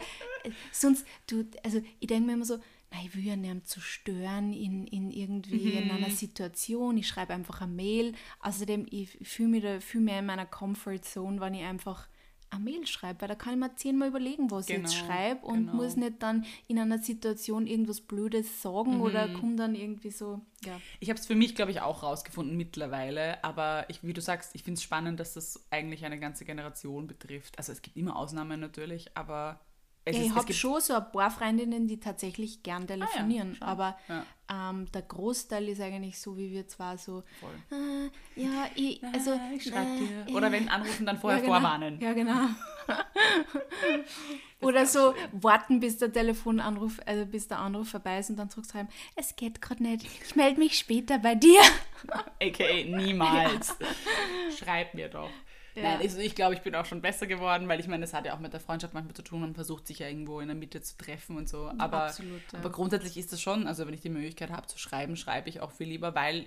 [0.44, 2.60] äh, sonst, du, also ich denke mir immer so,
[3.04, 5.84] ich will ja niemanden zu stören in, in irgendwie mhm.
[5.84, 6.98] in einer Situation.
[6.98, 8.14] Ich schreibe einfach eine Mail.
[8.40, 12.08] Außerdem, ich fühle mich da viel mehr in meiner Comfort Zone, wenn ich einfach
[12.50, 15.14] eine Mail schreibe, weil da kann ich mir zehnmal überlegen, was genau, ich jetzt genau,
[15.14, 15.74] schreibe und genau.
[15.74, 19.02] muss nicht dann in einer Situation irgendwas Blödes sagen mhm.
[19.02, 20.80] oder komme dann irgendwie so, ja.
[21.00, 24.56] Ich habe es für mich, glaube ich, auch rausgefunden mittlerweile, aber ich, wie du sagst,
[24.56, 27.58] ich finde es spannend, dass das eigentlich eine ganze Generation betrifft.
[27.58, 29.60] Also es gibt immer Ausnahmen natürlich, aber
[30.08, 33.98] ja, ich habe schon so ein paar Freundinnen, die tatsächlich gern telefonieren, ah, ja, aber
[34.08, 34.26] ja.
[34.48, 37.24] Ähm, der Großteil ist eigentlich so, wie wir zwar so,
[37.72, 40.36] äh, ja, ich, also, ich schreibe äh, dir.
[40.36, 41.54] Oder wenn anrufen, dann vorher genau.
[41.54, 42.00] vorwarnen.
[42.00, 42.50] Ja, genau.
[44.62, 48.90] Oder so warten, bis der Telefonanruf, also bis der Anruf vorbei ist und dann zurückschreiben,
[49.16, 51.62] es geht gerade nicht, ich melde mich später bei dir.
[52.40, 53.76] AKA niemals.
[54.60, 55.32] Schreib mir doch.
[55.76, 55.84] Ja.
[55.84, 58.26] Nein, ich, ich glaube, ich bin auch schon besser geworden, weil ich meine, das hat
[58.26, 59.42] ja auch mit der Freundschaft manchmal zu tun.
[59.42, 61.70] Man versucht sich ja irgendwo in der Mitte zu treffen und so.
[61.78, 62.60] Aber, Absolut, ja.
[62.60, 65.60] aber grundsätzlich ist das schon, also wenn ich die Möglichkeit habe zu schreiben, schreibe ich
[65.60, 66.46] auch viel lieber, weil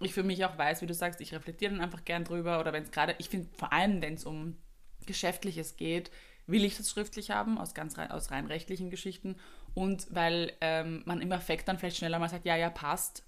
[0.00, 2.60] ich für mich auch weiß, wie du sagst, ich reflektiere dann einfach gern drüber.
[2.60, 4.56] Oder wenn es gerade, ich finde vor allem, wenn es um
[5.04, 6.10] Geschäftliches geht,
[6.46, 9.36] will ich das schriftlich haben, aus ganz rein, aus rein rechtlichen Geschichten.
[9.74, 13.24] Und weil ähm, man im Effekt dann vielleicht schneller mal sagt, ja, ja, passt,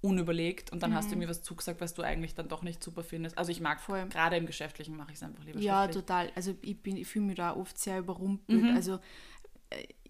[0.00, 0.94] unüberlegt und dann mhm.
[0.94, 1.20] hast du mhm.
[1.20, 3.36] mir was zugesagt, was du eigentlich dann doch nicht super findest.
[3.38, 6.30] Also ich mag vor allem, gerade im Geschäftlichen mache ich es einfach lieber Ja, total.
[6.34, 8.62] Also ich, ich fühle mich da oft sehr überrumpelt.
[8.62, 8.76] Mhm.
[8.76, 8.98] Also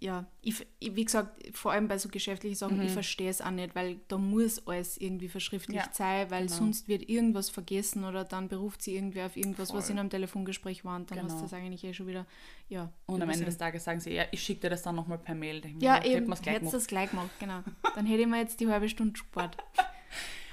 [0.00, 2.84] ja, ich, wie gesagt, vor allem bei so geschäftlichen Sachen, mhm.
[2.84, 6.58] ich verstehe es auch nicht, weil da muss alles irgendwie verschriftlicht ja, sein, weil genau.
[6.58, 9.78] sonst wird irgendwas vergessen oder dann beruft sie irgendwer auf irgendwas, Voll.
[9.78, 11.30] was in einem Telefongespräch war und dann genau.
[11.30, 12.26] hast du das eigentlich eh schon wieder,
[12.68, 12.92] ja.
[13.06, 15.34] Und am Ende des Tages sagen sie, ja, ich schicke dir das dann nochmal per
[15.34, 15.60] Mail.
[15.60, 17.62] Denke ja, mir, eben, hättest das gleich gemacht, genau.
[17.94, 19.56] Dann hätte ich mir jetzt die halbe Stunde gespart.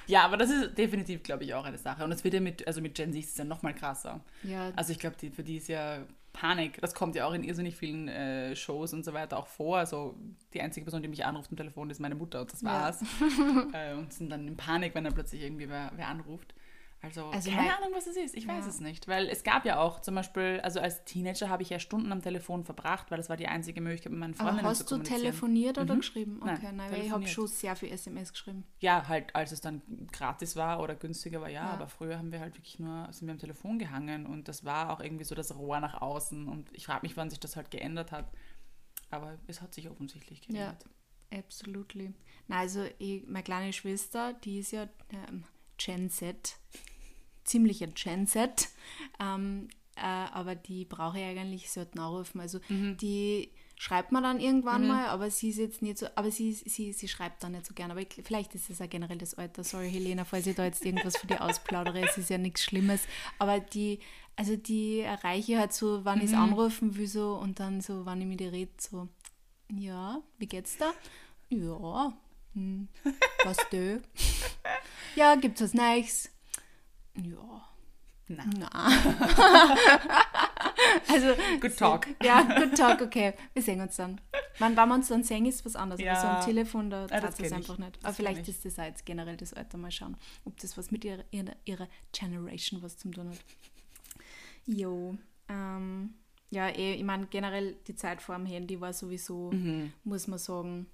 [0.05, 2.03] Ja, aber das ist definitiv, glaube ich, auch eine Sache.
[2.03, 4.19] Und es wird ja mit, also mit Gen Z ist es ja nochmal krasser.
[4.43, 4.69] Ja.
[4.75, 6.81] Also ich glaube, für die ist ja Panik.
[6.81, 9.77] Das kommt ja auch in irrsinnig vielen äh, Shows und so weiter auch vor.
[9.77, 10.15] Also
[10.53, 13.03] die einzige Person, die mich anruft am Telefon, ist meine Mutter und das war's.
[13.71, 13.91] Ja.
[13.91, 16.53] äh, und sind dann in Panik, wenn dann plötzlich irgendwie wer, wer anruft.
[17.03, 18.33] Also, also keine Ahnung, was es ist.
[18.33, 18.53] Ich ja.
[18.53, 19.09] weiß es nicht.
[19.09, 22.21] Weil es gab ja auch zum Beispiel, also als Teenager habe ich ja Stunden am
[22.21, 24.97] Telefon verbracht, weil das war die einzige Möglichkeit, mit meinen Freundinnen hast zu.
[24.97, 25.99] Hast du telefoniert oder mhm.
[25.99, 26.39] geschrieben?
[26.41, 28.63] Okay, nein, nein ich habe schon sehr viel SMS geschrieben.
[28.79, 29.81] Ja, halt, als es dann
[30.13, 31.71] gratis war oder günstiger war, ja, ja.
[31.71, 34.89] Aber früher haben wir halt wirklich nur, sind wir am Telefon gehangen und das war
[34.89, 36.47] auch irgendwie so das Rohr nach außen.
[36.47, 38.31] Und ich frage mich, wann sich das halt geändert hat.
[39.09, 40.85] Aber es hat sich offensichtlich geändert.
[41.33, 42.13] Ja, absolutely.
[42.47, 45.43] Na, also ich, meine kleine Schwester, die ist ja ähm,
[45.77, 46.57] Gen Z
[47.43, 48.69] ziemlicher Genset.
[49.19, 52.39] Ähm, äh, aber die brauche ich eigentlich selten anrufen.
[52.39, 52.97] Also mhm.
[52.97, 54.87] die schreibt man dann irgendwann mhm.
[54.87, 57.73] mal, aber sie ist jetzt nicht so, aber sie, sie, sie schreibt dann nicht so
[57.73, 57.93] gerne.
[57.93, 59.63] Aber ich, vielleicht ist es ja generell das Alter.
[59.63, 62.01] Sorry, Helena, falls ich da jetzt irgendwas für die ausplaudere.
[62.07, 63.01] es ist ja nichts Schlimmes.
[63.39, 63.99] Aber die,
[64.35, 66.25] also die erreiche ich halt so, wann mhm.
[66.25, 69.07] ich es anrufen will, so und dann so, wann ich mit ihr rede, so,
[69.71, 70.91] ja, wie geht's da?
[71.49, 72.13] Ja,
[72.53, 72.87] hm,
[73.43, 74.01] was du?
[75.15, 76.29] ja, gibt's was Neues?
[77.15, 77.69] Ja.
[78.27, 78.45] Na.
[78.57, 78.69] Na.
[81.09, 82.07] also, good talk.
[82.23, 83.33] Ja, good talk, okay.
[83.53, 84.21] Wir sehen uns dann.
[84.59, 86.01] Wann, wenn wir uns dann sehen, ist was anderes.
[86.01, 86.13] Ja.
[86.13, 87.99] Aber so am Telefon, da ja, es einfach nicht.
[88.03, 89.77] Aber vielleicht ist das jetzt generell das Alter.
[89.77, 93.39] Mal schauen, ob das was mit ihrer, ihrer, ihrer Generation was zu tun hat.
[94.65, 95.17] Jo.
[95.49, 96.13] Ähm,
[96.49, 99.91] ja, eh, ich meine, generell die Zeit vor dem Handy war sowieso, mhm.
[100.03, 100.87] muss man sagen,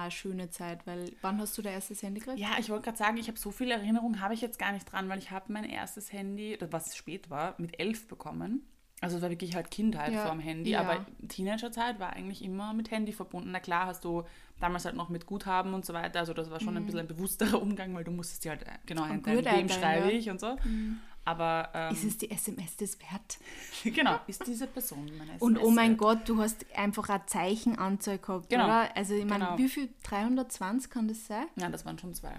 [0.00, 2.38] eine schöne Zeit, weil wann hast du dein erstes Handy gekriegt?
[2.38, 4.90] Ja, ich wollte gerade sagen, ich habe so viele Erinnerungen, habe ich jetzt gar nicht
[4.90, 8.66] dran, weil ich habe mein erstes Handy, was spät war, mit elf bekommen.
[9.02, 10.22] Also es war wirklich halt Kindheit ja.
[10.22, 10.80] vor dem Handy, ja.
[10.80, 13.50] aber Teenagerzeit war eigentlich immer mit Handy verbunden.
[13.50, 14.22] Na klar hast du
[14.60, 16.76] damals halt noch mit Guthaben und so weiter, also das war schon mhm.
[16.76, 20.12] ein bisschen ein bewussterer Umgang, weil du musstest dir halt äh, genau einteilen, wem schreibe
[20.12, 20.56] ich und so.
[20.64, 21.00] Mhm.
[21.24, 23.38] Aber ähm, ist es die SMS des wert?
[23.84, 25.98] genau, ist diese Person meine SMS Und oh mein wert?
[25.98, 28.64] Gott, du hast einfach eine Zeichenanzahl gehabt, genau.
[28.64, 28.96] oder?
[28.96, 29.58] Also ich meine, genau.
[29.58, 29.90] wie viel?
[30.02, 31.46] 320 kann das sein?
[31.56, 32.34] Ja, das waren schon zwei.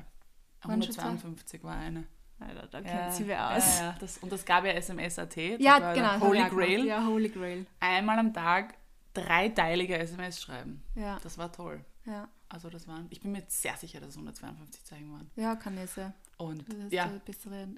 [0.61, 2.05] Waren 152 schon war eine.
[2.39, 3.79] Alter, da kennt ja, sie wer aus.
[3.79, 5.37] Ja, ja, das, und das gab ja SMS.at.
[5.59, 6.19] Ja, genau.
[6.19, 6.85] Holy Grail.
[6.85, 7.65] Ja, Holy Grail.
[7.79, 8.75] Einmal am Tag
[9.13, 10.83] dreiteilige SMS schreiben.
[10.95, 11.19] Ja.
[11.23, 11.85] Das war toll.
[12.05, 12.27] Ja.
[12.49, 15.31] Also das waren, ich bin mir sehr sicher, dass es 152 Zeichen waren.
[15.35, 16.13] Ja, kann es ja.
[16.43, 17.09] Und ja,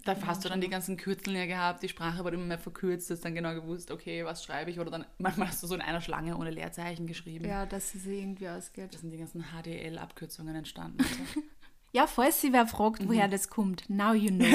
[0.04, 3.10] da hast du dann die ganzen Kürzeln ja gehabt, die Sprache wurde immer mehr verkürzt,
[3.10, 4.80] du hast dann genau gewusst, okay, was schreibe ich?
[4.80, 7.46] Oder dann manchmal hast du so in einer Schlange ohne Leerzeichen geschrieben.
[7.46, 8.94] Ja, dass es irgendwie ausgeht.
[8.94, 11.04] Da sind die ganzen HDL-Abkürzungen entstanden.
[11.04, 11.42] So.
[11.92, 13.10] ja, falls sie wer fragt, mhm.
[13.10, 14.46] woher das kommt, now you know.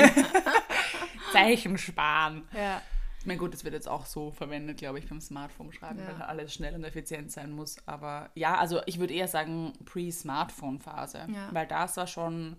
[1.33, 2.43] Zeichen sparen.
[2.53, 2.83] Ja.
[3.21, 6.07] Ich meine, gut, das wird jetzt auch so verwendet, glaube ich, beim Smartphone schreiben, ja.
[6.07, 7.77] weil alles schnell und effizient sein muss.
[7.87, 11.49] Aber ja, also ich würde eher sagen Pre-Smartphone-Phase, ja.
[11.53, 12.57] weil das war schon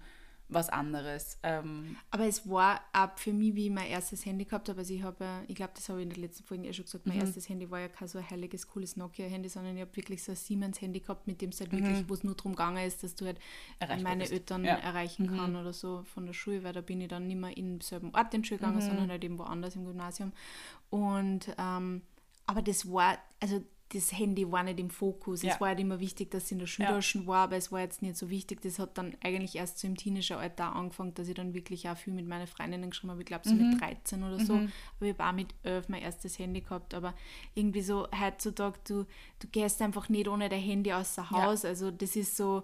[0.52, 1.38] was anderes.
[1.44, 4.80] Ähm, aber es war ab für mich, wie ich mein erstes Handy gehabt habe.
[4.80, 7.08] Also ich habe, ich glaube, das habe ich in der letzten Folge eh schon gesagt,
[7.08, 7.22] mein mhm.
[7.22, 10.34] erstes Handy war ja kein so ein heiliges, cooles Nokia-Handy, sondern ich habe wirklich so
[10.34, 11.78] ein Siemens-Handy gehabt, mit dem es halt mhm.
[11.78, 13.40] wirklich, wo es nur darum gegangen ist, dass du halt
[13.80, 14.34] Erreichbar meine bist.
[14.34, 14.76] Eltern ja.
[14.76, 15.38] erreichen mhm.
[15.38, 18.14] kann oder so von der Schule, weil da bin ich dann nicht mehr in selben
[18.14, 18.82] Ort in die Schule gegangen, mhm.
[18.82, 20.34] sondern halt eben woanders im Gymnasium.
[20.90, 22.02] Und ähm,
[22.46, 25.42] aber das war, also das Handy war nicht im Fokus.
[25.42, 25.54] Ja.
[25.54, 27.28] Es war halt immer wichtig, dass es in der Schultaschen ja.
[27.28, 28.62] war, aber es war jetzt nicht so wichtig.
[28.62, 32.14] Das hat dann eigentlich erst so im Teenageralter angefangen, dass ich dann wirklich auch viel
[32.14, 33.22] mit meinen Freundinnen geschrieben habe.
[33.22, 33.72] Ich glaube, so mhm.
[33.72, 34.56] mit 13 oder so.
[34.56, 34.72] Mhm.
[34.98, 36.94] Aber ich habe auch mit 11 mein erstes Handy gehabt.
[36.94, 37.14] Aber
[37.54, 39.06] irgendwie so heutzutage, du,
[39.40, 41.64] du gehst einfach nicht ohne dein Handy außer Haus.
[41.64, 41.70] Ja.
[41.70, 42.64] Also das ist so,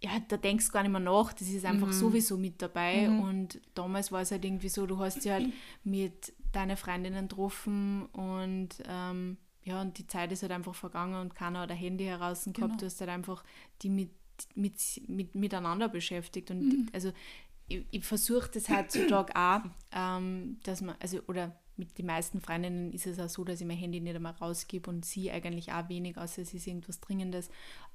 [0.00, 1.32] ja, da denkst du gar nicht mehr nach.
[1.32, 1.92] Das ist einfach mhm.
[1.92, 3.08] sowieso mit dabei.
[3.08, 3.20] Mhm.
[3.20, 5.52] Und damals war es halt irgendwie so, du hast ja halt
[5.84, 11.34] mit deinen Freundinnen getroffen und ähm, ja, und die Zeit ist halt einfach vergangen und
[11.34, 12.56] keiner hat ein Handy heraus gehabt.
[12.56, 12.76] Genau.
[12.76, 13.42] Du hast halt einfach
[13.82, 14.10] die mit,
[14.54, 14.74] mit,
[15.08, 16.50] mit, miteinander beschäftigt.
[16.50, 16.88] Und mhm.
[16.92, 17.12] also
[17.68, 22.92] ich, ich versuche das heutzutage auch, ähm, dass man, also, oder mit den meisten Freundinnen
[22.92, 25.88] ist es auch so, dass ich mein Handy nicht einmal rausgebe und sie eigentlich auch
[25.88, 27.48] wenig, außer es ist irgendwas Dringendes.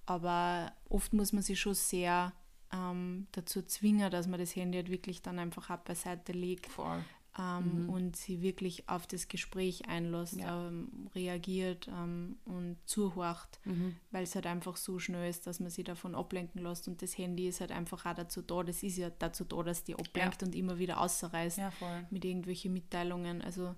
[0.08, 2.34] Aber oft muss man sich schon sehr
[2.74, 6.66] ähm, dazu zwingen, dass man das Handy halt wirklich dann einfach ab beiseite legt.
[6.66, 7.04] Voll
[7.40, 7.90] ähm, mhm.
[7.90, 10.68] und sie wirklich auf das Gespräch einlässt, ja.
[10.68, 13.96] ähm, reagiert ähm, und zuhorcht, mhm.
[14.12, 17.18] weil es halt einfach so schnell ist, dass man sie davon ablenken lässt und das
[17.18, 20.42] Handy ist halt einfach auch dazu da, das ist ja dazu da, dass die ablenkt
[20.42, 20.48] ja.
[20.48, 21.72] und immer wieder außerreißt ja,
[22.10, 23.42] mit irgendwelchen Mitteilungen.
[23.42, 23.76] Also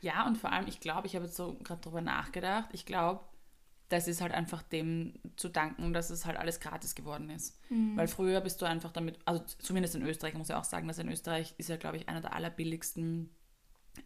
[0.00, 3.20] ja, und vor allem, ich glaube, ich habe jetzt so gerade darüber nachgedacht, ich glaube,
[3.88, 7.58] das ist halt einfach dem zu danken, dass es halt alles gratis geworden ist.
[7.70, 7.96] Mhm.
[7.96, 10.98] Weil früher bist du einfach damit, also zumindest in Österreich, muss ich auch sagen, dass
[10.98, 13.30] in Österreich ist ja, glaube ich, einer der allerbilligsten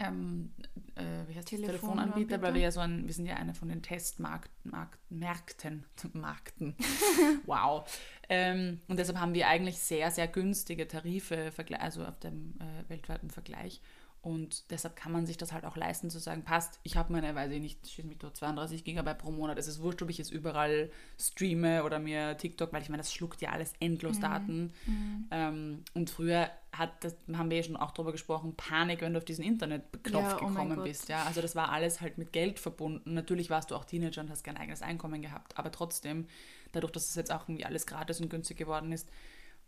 [0.00, 0.52] ähm,
[0.96, 3.68] äh, wie heißt Telefon Telefonanbieter, weil wir ja so ein, wir sind ja einer von
[3.68, 4.72] den Testmärkten,
[5.08, 6.76] Märkten, Markten.
[7.46, 7.88] wow.
[8.28, 13.30] Ähm, und deshalb haben wir eigentlich sehr, sehr günstige Tarife, also auf dem äh, weltweiten
[13.30, 13.80] Vergleich.
[14.20, 17.34] Und deshalb kann man sich das halt auch leisten, zu sagen, passt, ich habe meine,
[17.34, 19.58] weiß ich nicht, schieß mich dort 32 Gigabyte pro Monat.
[19.58, 23.12] Es ist wurscht, ob ich jetzt überall streame oder mir TikTok, weil ich meine, das
[23.12, 24.20] schluckt ja alles endlos mhm.
[24.20, 24.72] Daten.
[24.86, 25.26] Mhm.
[25.30, 29.18] Ähm, und früher hat das, haben wir ja schon auch darüber gesprochen, Panik, wenn du
[29.18, 31.08] auf diesen Internetknopf ja, oh gekommen bist.
[31.08, 31.24] Ja?
[31.24, 33.14] Also das war alles halt mit Geld verbunden.
[33.14, 36.26] Natürlich warst du auch Teenager und hast kein eigenes Einkommen gehabt, aber trotzdem,
[36.72, 39.08] dadurch, dass es jetzt auch irgendwie alles gratis und günstig geworden ist,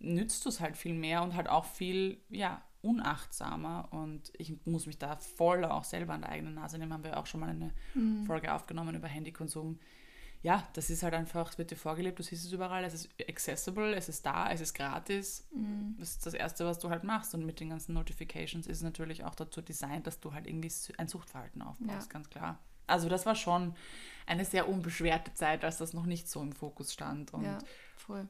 [0.01, 4.87] nützt du es halt viel mehr und halt auch viel, ja, unachtsamer und ich muss
[4.87, 6.93] mich da voll auch selber an der eigenen Nase nehmen.
[6.93, 8.25] Haben wir auch schon mal eine mhm.
[8.25, 9.79] Folge aufgenommen über Handykonsum.
[10.43, 13.11] Ja, das ist halt einfach, es wird dir vorgelebt, du siehst es überall, es ist
[13.29, 15.47] accessible, es ist da, es ist gratis.
[15.55, 15.97] Mhm.
[15.99, 17.35] Das ist das Erste, was du halt machst.
[17.35, 20.73] Und mit den ganzen Notifications ist es natürlich auch dazu designt, dass du halt irgendwie
[20.97, 22.13] ein Suchtverhalten aufbaust, ja.
[22.13, 22.59] ganz klar.
[22.91, 23.75] Also das war schon
[24.27, 27.35] eine sehr unbeschwerte Zeit, als das noch nicht so im Fokus stand.
[27.35, 27.59] Und ja,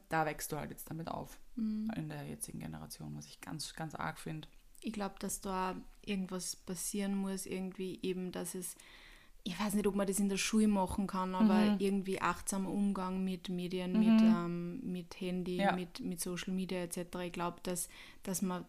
[0.09, 1.91] da wächst du halt jetzt damit auf mhm.
[1.95, 4.47] in der jetzigen Generation, was ich ganz, ganz arg finde.
[4.81, 8.75] Ich glaube, dass da irgendwas passieren muss, irgendwie eben, dass es,
[9.43, 11.75] ich weiß nicht, ob man das in der Schule machen kann, aber mhm.
[11.77, 13.99] irgendwie achtsamer Umgang mit Medien, mhm.
[13.99, 15.73] mit, ähm, mit Handy, ja.
[15.73, 16.97] mit, mit Social Media etc.
[17.25, 17.89] Ich glaube, dass,
[18.23, 18.65] dass man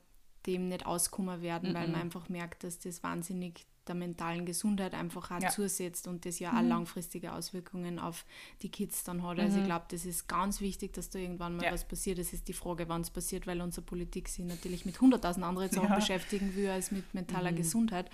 [0.46, 2.02] dem nicht auskommen werden, weil man mhm.
[2.02, 5.48] einfach merkt, dass das wahnsinnig der mentalen Gesundheit einfach auch ja.
[5.48, 6.58] zusetzt und das ja mhm.
[6.58, 8.24] auch langfristige Auswirkungen auf
[8.62, 9.38] die Kids dann hat.
[9.38, 9.62] Also mhm.
[9.62, 11.72] ich glaube, das ist ganz wichtig, dass da irgendwann mal ja.
[11.72, 12.18] was passiert.
[12.18, 15.70] Das ist die Frage, wann es passiert, weil unsere Politik sich natürlich mit hunderttausend anderen
[15.70, 15.96] Sachen ja.
[15.96, 17.56] beschäftigen will als mit mentaler mhm.
[17.56, 18.10] Gesundheit.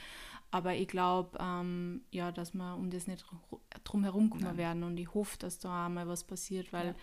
[0.51, 3.25] Aber ich glaube, ähm, ja, dass wir um das nicht
[3.85, 6.95] drum herum kommen werden und ich hoffe, dass da auch mal was passiert, weil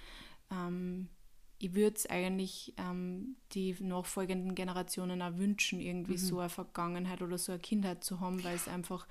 [0.51, 1.10] ähm,
[1.58, 6.18] ich würde es eigentlich ähm, die nachfolgenden Generationen auch wünschen, irgendwie mhm.
[6.18, 9.08] so eine Vergangenheit oder so eine Kindheit zu haben, weil es einfach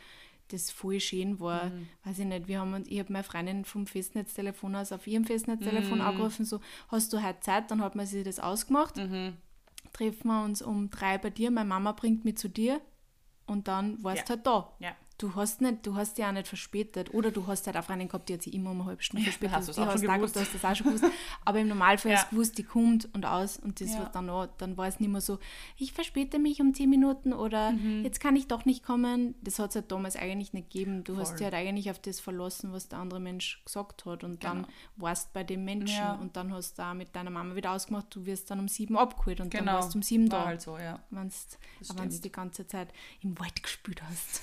[0.49, 1.67] das voll schön war.
[1.67, 1.89] Mhm.
[2.05, 5.99] Weiß ich nicht, wir haben ich habe meine Freundin vom Festnetztelefon aus auf ihrem Festnetztelefon
[5.99, 6.05] mhm.
[6.05, 7.71] angerufen, so, hast du heute Zeit?
[7.71, 8.97] Dann hat man sich das ausgemacht.
[8.97, 9.37] Mhm.
[9.93, 12.81] Treffen wir uns um drei bei dir, meine Mama bringt mich zu dir
[13.47, 14.37] und dann warst du ja.
[14.37, 14.77] halt da.
[14.81, 17.15] Ja du hast nicht, du hast ja auch nicht verspätet.
[17.15, 19.25] Oder du hast halt auch Freundin gehabt, die hat sich immer um eine halbe Stunde
[19.25, 19.53] verspätet.
[19.53, 21.05] Ja, hast die hast du hast das auch schon gewusst.
[21.45, 22.19] Aber im Normalfall ja.
[22.19, 24.01] hast du gewusst, die kommt und aus und das ja.
[24.01, 25.39] wird dann auch, dann war es nicht mehr so,
[25.77, 28.03] ich verspäte mich um zehn Minuten oder mhm.
[28.05, 29.35] jetzt kann ich doch nicht kommen.
[29.43, 31.05] Das hat es halt damals eigentlich nicht gegeben.
[31.05, 31.23] Du Voll.
[31.23, 34.55] hast dich halt eigentlich auf das verlassen, was der andere Mensch gesagt hat und genau.
[34.55, 36.15] dann warst bei dem Menschen ja.
[36.15, 38.97] und dann hast du da mit deiner Mama wieder ausgemacht, du wirst dann um sieben
[38.97, 39.65] abgeholt und genau.
[39.65, 40.47] dann warst du um sieben war da.
[40.47, 41.01] Halt so, ja.
[41.11, 41.31] Wenn
[42.11, 42.89] du die ganze Zeit
[43.21, 44.41] im Wald gespielt hast.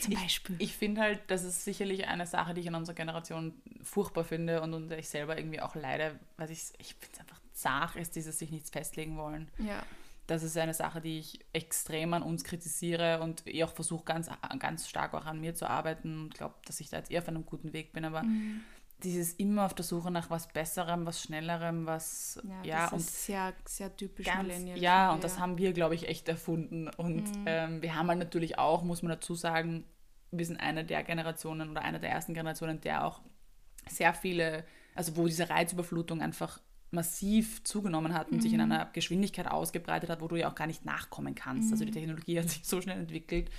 [0.00, 0.56] Zum Beispiel.
[0.58, 4.24] Ich, ich finde halt, das ist sicherlich eine Sache, die ich in unserer Generation furchtbar
[4.24, 7.96] finde und unter ich selber irgendwie auch leide, weil ich, ich finde es einfach zart
[7.96, 9.48] ist, dieses sich nichts festlegen wollen.
[9.58, 9.82] Ja.
[10.26, 14.30] Das ist eine Sache, die ich extrem an uns kritisiere und ich auch versuche, ganz,
[14.58, 17.28] ganz stark auch an mir zu arbeiten und glaube, dass ich da jetzt eher auf
[17.28, 18.04] einem guten Weg bin.
[18.06, 18.62] Aber mhm
[19.04, 22.98] dieses immer auf der Suche nach was Besserem, was Schnellerem, was ja, ja das und
[23.00, 24.78] ist sehr, sehr typisch ganz, Millennial.
[24.78, 25.22] Ja, und ja.
[25.22, 26.88] das haben wir, glaube ich, echt erfunden.
[26.96, 27.44] Und mhm.
[27.46, 29.84] ähm, wir haben halt natürlich auch, muss man dazu sagen,
[30.30, 33.20] wir sind eine der Generationen oder eine der ersten Generationen, der auch
[33.88, 34.64] sehr viele,
[34.94, 38.40] also wo diese Reizüberflutung einfach massiv zugenommen hat und mhm.
[38.40, 38.72] sich in mhm.
[38.72, 41.68] einer Geschwindigkeit ausgebreitet hat, wo du ja auch gar nicht nachkommen kannst.
[41.68, 41.72] Mhm.
[41.72, 41.96] Also die mhm.
[41.96, 43.50] Technologie hat sich so schnell entwickelt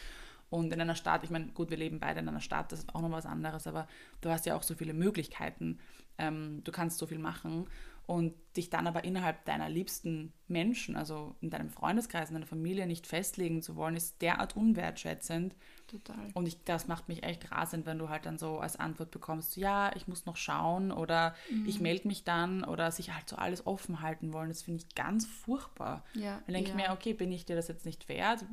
[0.49, 2.95] und in einer Stadt, ich meine, gut, wir leben beide in einer Stadt, das ist
[2.95, 3.87] auch noch was anderes, aber
[4.21, 5.79] du hast ja auch so viele Möglichkeiten.
[6.17, 7.67] Ähm, du kannst so viel machen
[8.07, 12.87] und dich dann aber innerhalb deiner liebsten Menschen, also in deinem Freundeskreis, in deiner Familie
[12.87, 15.55] nicht festlegen zu wollen, ist derart unwertschätzend.
[15.87, 16.29] Total.
[16.33, 19.57] Und ich, das macht mich echt rasend, wenn du halt dann so als Antwort bekommst,
[19.57, 21.67] ja, ich muss noch schauen oder mhm.
[21.67, 24.49] ich melde mich dann oder sich halt so alles offen halten wollen.
[24.49, 26.03] Das finde ich ganz furchtbar.
[26.13, 26.75] Ja, dann denke ja.
[26.75, 28.45] ich mir, okay, bin ich dir das jetzt nicht wert?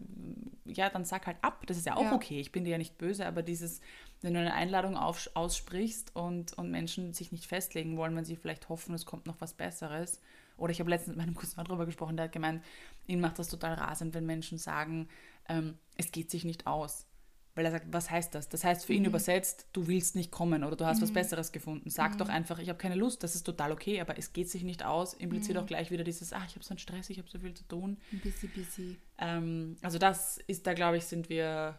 [0.65, 1.67] Ja, dann sag halt ab.
[1.67, 2.15] Das ist ja auch ja.
[2.15, 2.41] okay.
[2.41, 3.81] Ich bin dir ja nicht böse, aber dieses,
[4.23, 8.37] wenn du eine Einladung auf, aussprichst und, und Menschen sich nicht festlegen wollen, wenn sie
[8.37, 10.21] vielleicht hoffen, es kommt noch was Besseres.
[10.57, 12.63] Oder ich habe letztens mit meinem Cousin darüber gesprochen, der hat gemeint,
[13.07, 15.09] ihn macht das total rasend, wenn Menschen sagen,
[15.49, 17.07] ähm, es geht sich nicht aus.
[17.55, 18.49] Weil er sagt, was heißt das?
[18.49, 18.99] Das heißt für mhm.
[18.99, 21.03] ihn übersetzt, du willst nicht kommen oder du hast mhm.
[21.03, 21.91] was Besseres gefunden.
[21.91, 22.19] Sag mhm.
[22.19, 24.85] doch einfach, ich habe keine Lust, das ist total okay, aber es geht sich nicht
[24.85, 25.65] aus, impliziert mhm.
[25.65, 27.65] auch gleich wieder dieses, ach, ich habe so einen Stress, ich habe so viel zu
[27.65, 27.99] tun.
[28.23, 28.97] Busy, busy.
[29.19, 31.79] Ähm, also das ist, da glaube ich, sind wir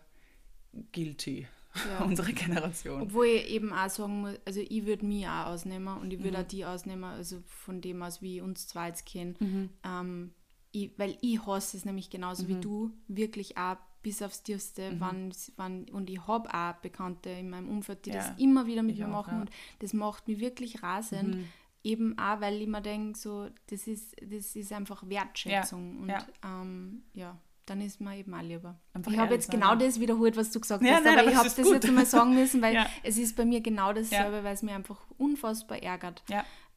[0.91, 1.47] guilty,
[1.87, 2.03] ja.
[2.05, 3.01] unsere Generation.
[3.01, 6.37] Obwohl ich eben auch sagen muss, also ich würde mich auch ausnehmen und ich würde
[6.37, 6.43] mhm.
[6.43, 9.35] auch die ausnehmen, also von dem aus, wie ich uns zwei jetzt kennen.
[9.39, 9.69] Mhm.
[9.83, 10.33] Ähm,
[10.71, 14.99] ich, weil ich hasse es nämlich genauso wie du, wirklich auch bis aufs Tiefste, mhm.
[14.99, 18.17] wann, wann, und ich habe auch Bekannte in meinem Umfeld, die ja.
[18.17, 19.41] das immer wieder mit ich mir auch, machen ja.
[19.41, 21.35] und das macht mich wirklich rasend.
[21.35, 21.45] Mhm.
[21.85, 26.07] Eben auch, weil ich mir denke, so, das ist, das ist einfach Wertschätzung.
[26.07, 26.17] Ja.
[26.17, 28.79] Und ähm, ja, dann ist mir eben auch lieber.
[28.93, 29.79] Einfach ich habe jetzt genau sein.
[29.79, 31.73] das wiederholt, was du gesagt hast, nein, aber, aber ich habe das gut.
[31.73, 34.99] jetzt einmal sagen müssen, weil es ist bei mir genau dasselbe, weil es mir einfach
[35.17, 36.23] unfassbar ärgert.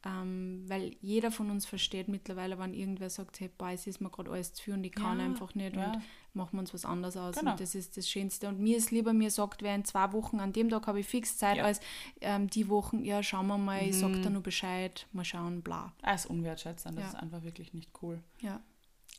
[0.05, 4.11] ähm, weil jeder von uns versteht mittlerweile, wenn irgendwer sagt, hey, boah, es ist mir
[4.11, 5.93] gerade alles zu viel und ich kann Ja, einfach nicht ja.
[5.93, 6.03] und
[6.35, 7.35] machen wir uns was anderes aus.
[7.35, 7.53] Genau.
[7.53, 8.47] Und das ist das Schönste.
[8.47, 11.07] Und mir ist lieber, mir sagt, wer in zwei Wochen, an dem Tag habe ich
[11.07, 11.63] fix Zeit, Ja.
[11.63, 11.67] Mhm.
[11.67, 11.81] als
[12.21, 15.93] ähm, die Wochen, ja, schauen wir mal, ich sag da nur Bescheid, mal schauen, bla.
[16.03, 17.09] Als unwertschätzend, das Ja.
[17.11, 18.21] ist einfach wirklich nicht cool.
[18.41, 18.61] Ja,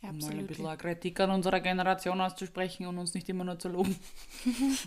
[0.01, 3.57] Um mal ein bisschen eine Kritik an unserer Generation auszusprechen und uns nicht immer nur
[3.59, 3.95] zu loben.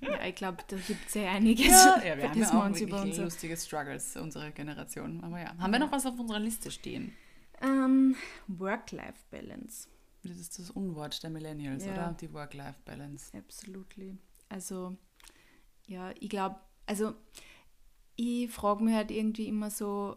[0.00, 2.80] Ja, ich glaube, da gibt es ja einiges, Ja, für wir haben ja auch uns
[2.80, 5.22] über wirklich unser lustige Struggles, unsere Generation.
[5.22, 7.12] Aber ja, haben wir noch was auf unserer Liste stehen?
[7.60, 8.16] ähm,
[8.48, 9.86] Work-Life-Balance.
[10.24, 11.92] Das ist das Unwort der Millennials, Ja.
[11.92, 12.16] oder?
[12.20, 13.36] Die Work-Life-Balance.
[13.38, 14.18] Absolutely.
[14.48, 14.96] Also,
[15.86, 17.14] ja, ich glaube, also
[18.16, 20.16] ich frage mich halt irgendwie immer so,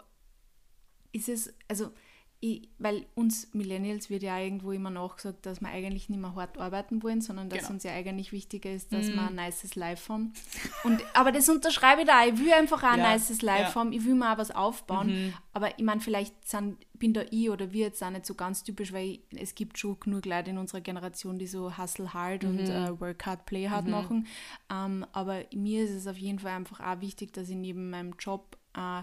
[1.12, 1.91] ist es, also,
[2.53, 6.58] ich, weil uns Millennials wird ja irgendwo immer nachgesagt, dass wir eigentlich nicht mehr hart
[6.58, 7.71] arbeiten wollen, sondern dass Genau.
[7.73, 9.15] uns ja eigentlich wichtiger ist, dass Mm.
[9.15, 10.34] wir ein nices Life haben.
[10.84, 12.25] Und, aber das unterschreibe ich da.
[12.25, 13.75] Ich will einfach auch ein Ja, nices Life ja.
[13.75, 13.91] haben.
[13.93, 15.08] Ich will mir auch was aufbauen.
[15.27, 15.34] Mhm.
[15.53, 18.63] Aber ich meine, vielleicht sind, bin da ich oder wir jetzt auch nicht so ganz
[18.63, 22.43] typisch, weil ich, es gibt schon genug Leute in unserer Generation, die so Hustle hard
[22.43, 22.69] und Mhm.
[22.69, 24.27] äh, Work hard, Play hard machen.
[24.71, 28.13] Ähm, aber mir ist es auf jeden Fall einfach auch wichtig, dass ich neben meinem
[28.19, 29.01] Job äh,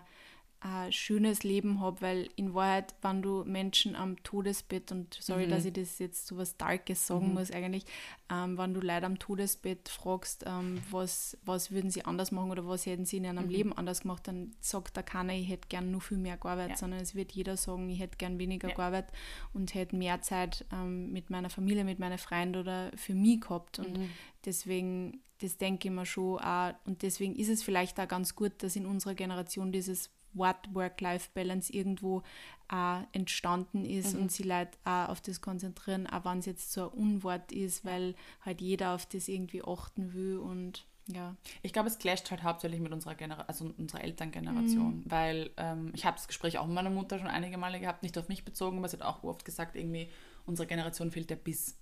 [0.64, 5.50] ein schönes Leben habe, weil in Wahrheit, wenn du Menschen am Todesbett, und sorry, Mhm.
[5.50, 7.84] dass ich das jetzt so was Darkes sagen muss eigentlich,
[8.30, 12.64] ähm, wenn du Leute am Todesbett fragst, ähm, was, was würden sie anders machen oder
[12.68, 13.28] was hätten sie in Mhm.
[13.38, 16.70] ihrem Leben anders gemacht, dann sagt da keiner, ich hätte gern nur viel mehr gearbeitet,
[16.72, 16.76] Ja.
[16.76, 18.74] sondern es wird jeder sagen, ich hätte gern weniger Ja.
[18.74, 19.12] gearbeitet
[19.52, 23.80] und hätte mehr Zeit ähm, mit meiner Familie, mit meinen Freunden oder für mich gehabt.
[23.80, 24.10] Und Mhm.
[24.44, 28.52] deswegen, das denke ich mir schon auch, und deswegen ist es vielleicht auch ganz gut,
[28.62, 32.22] dass in unserer Generation dieses Wort Work-Life-Balance irgendwo
[32.68, 34.22] auch entstanden ist Mhm.
[34.22, 37.84] und sie Leute auch auf das konzentrieren, auch wenn es jetzt so ein Unwort ist,
[37.84, 38.14] weil
[38.44, 41.34] halt jeder auf das irgendwie achten will und ja.
[41.62, 46.06] Ich glaube, es clasht halt hauptsächlich mit unserer Generation, also unserer Elterngeneration, weil ähm, ich
[46.06, 48.78] habe das Gespräch auch mit meiner Mutter schon einige Male gehabt, nicht auf mich bezogen,
[48.78, 50.08] aber sie hat auch oft gesagt, irgendwie
[50.46, 51.76] unserer Generation fehlt der Biss.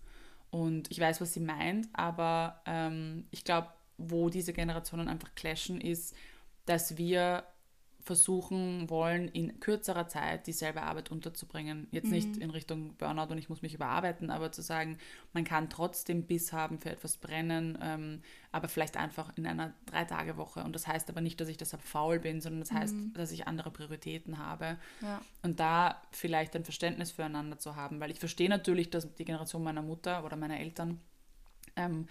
[0.50, 5.80] Und ich weiß, was sie meint, aber ähm, ich glaube, wo diese Generationen einfach clashen,
[5.82, 6.14] ist,
[6.64, 7.44] dass wir
[8.02, 11.86] versuchen wollen, in kürzerer Zeit dieselbe Arbeit unterzubringen.
[11.90, 14.98] Jetzt nicht in Richtung Burnout und ich muss mich überarbeiten, aber zu sagen,
[15.32, 20.64] man kann trotzdem Biss haben, für etwas brennen, ähm, aber vielleicht einfach in einer Drei-Tage-Woche.
[20.64, 23.46] Und das heißt aber nicht, dass ich deshalb faul bin, sondern das heißt, dass ich
[23.46, 24.78] andere Prioritäten habe.
[25.02, 25.20] Ja.
[25.42, 29.62] Und da vielleicht ein Verständnis füreinander zu haben, weil ich verstehe natürlich, dass die Generation
[29.62, 31.00] meiner Mutter oder meiner Eltern
[31.76, 32.08] ähm,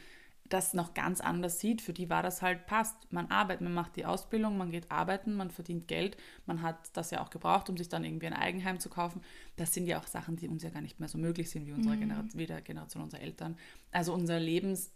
[0.49, 1.81] das noch ganz anders sieht.
[1.81, 3.11] Für die war das halt passt.
[3.11, 6.17] Man arbeitet, man macht die Ausbildung, man geht arbeiten, man verdient Geld.
[6.45, 9.21] Man hat das ja auch gebraucht, um sich dann irgendwie ein Eigenheim zu kaufen.
[9.55, 11.71] Das sind ja auch Sachen, die uns ja gar nicht mehr so möglich sind wie,
[11.71, 13.57] unsere Genera wie der Generation unserer Eltern.
[13.91, 14.91] Also unser, Lebens,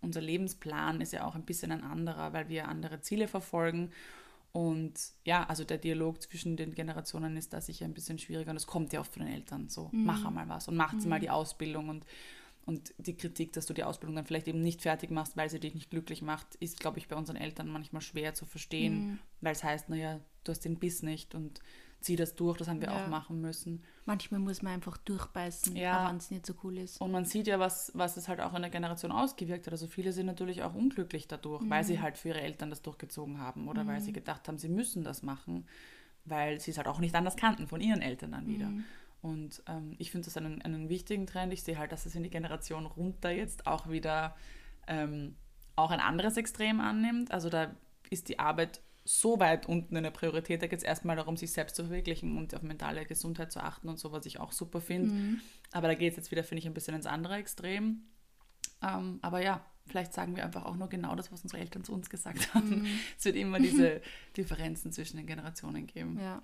[0.00, 3.92] unser Lebensplan ist ja auch ein bisschen ein anderer, weil wir andere Ziele verfolgen.
[4.52, 8.56] Und ja, also der Dialog zwischen den Generationen ist da sicher ein bisschen schwieriger und
[8.56, 11.20] es kommt ja oft von den Eltern so, mach einmal was und mach jetzt mal
[11.20, 12.06] die Ausbildung und,
[12.66, 15.60] und die Kritik, dass du die Ausbildung dann vielleicht eben nicht fertig machst, weil sie
[15.60, 19.52] dich nicht glücklich macht, ist, glaube ich, bei unseren Eltern manchmal schwer zu verstehen, weil
[19.52, 21.60] es heißt, naja, du hast den Biss nicht und
[22.00, 23.04] zieh das durch, das haben wir Ja.
[23.04, 23.82] auch machen müssen.
[24.04, 26.04] Manchmal muss man einfach durchbeißen, Ja.
[26.04, 27.00] auch wenn es nicht so cool ist.
[27.00, 29.72] Und man sieht ja, was, was es halt auch in der Generation ausgewirkt hat.
[29.72, 33.38] Also viele sind natürlich auch unglücklich dadurch, weil sie halt für ihre Eltern das durchgezogen
[33.38, 35.66] haben oder weil sie gedacht haben, sie müssen das machen,
[36.24, 38.70] weil sie es halt auch nicht anders kannten von ihren Eltern dann wieder.
[39.26, 41.52] Und ähm, ich finde das einen, einen wichtigen Trend.
[41.52, 44.36] Ich sehe halt, dass es in die Generation runter jetzt auch wieder
[44.86, 45.34] ähm,
[45.74, 47.32] auch ein anderes Extrem annimmt.
[47.32, 47.74] Also da
[48.08, 50.62] ist die Arbeit so weit unten in der Priorität.
[50.62, 53.88] Da geht es erstmal darum, sich selbst zu verwirklichen und auf mentale Gesundheit zu achten
[53.88, 55.40] und so, was ich auch super finde.
[55.72, 58.04] Aber da geht es jetzt wieder, finde ich, ein bisschen ins andere Extrem.
[58.80, 61.92] Ähm, aber ja, vielleicht sagen wir einfach auch nur genau das, was unsere Eltern zu
[61.92, 62.86] uns gesagt haben.
[63.18, 64.02] Es wird immer diese
[64.36, 66.16] Differenzen zwischen den Generationen geben.
[66.20, 66.42] Ja.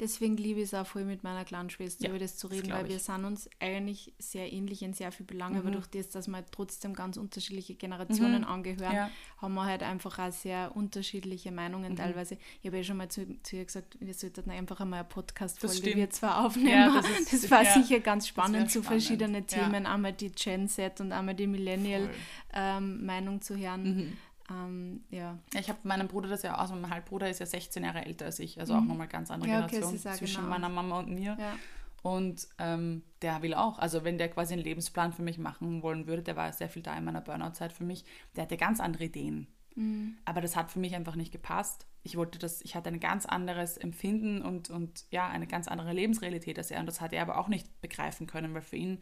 [0.00, 2.56] Deswegen liebe ich es auch voll mit meiner kleinen Schwester Ja, über das zu das
[2.56, 3.02] reden, glaub weil wir ich.
[3.02, 5.60] sind uns eigentlich sehr ähnlich in sehr vielen Belangen, Mhm.
[5.62, 9.10] aber durch das, dass wir halt trotzdem ganz unterschiedliche Generationen angehören, Ja.
[9.38, 11.56] haben wir halt einfach auch sehr unterschiedliche Mhm.
[11.56, 12.38] Meinungen teilweise.
[12.60, 15.14] Ich habe ja schon mal zu, zu ihr gesagt, wir sollten einfach einmal eine Das
[15.14, 15.96] Podcast-Folge stimmt.
[15.96, 16.68] wir zwar aufnehmen.
[16.68, 19.02] Ja, das, das ist- war ja, sicher ganz spannend, zu spannend.
[19.02, 19.44] verschiedene Ja.
[19.44, 21.52] Themen, einmal die Gen Z und einmal die Voll.
[21.58, 24.16] Millennial-Meinung zu hören.
[24.50, 24.56] Mhm.
[24.56, 25.38] Ähm, ja.
[25.52, 28.04] Ja, Ich habe meinem Bruder das ja auch, also mein Halbbruder ist ja 16 Jahre
[28.04, 29.54] älter als ich, also auch nochmal ganz andere Mhm.
[29.54, 30.48] Ja, okay, Generation zwischen genau.
[30.50, 31.36] meiner Mama und mir.
[31.38, 31.56] ja.
[32.02, 36.06] Und ähm, der will auch, also wenn der quasi einen Lebensplan für mich machen wollen
[36.06, 38.04] würde, der war sehr viel da in meiner Burnout-Zeit für mich,
[38.36, 39.48] der hatte ganz andere Ideen.
[39.74, 40.16] Mhm.
[40.24, 41.86] Aber das hat für mich einfach nicht gepasst.
[42.04, 45.92] Ich wollte das, ich hatte ein ganz anderes Empfinden und, und ja, eine ganz andere
[45.92, 46.80] Lebensrealität als er.
[46.80, 49.00] Und das hat er aber auch nicht begreifen können, weil für ihn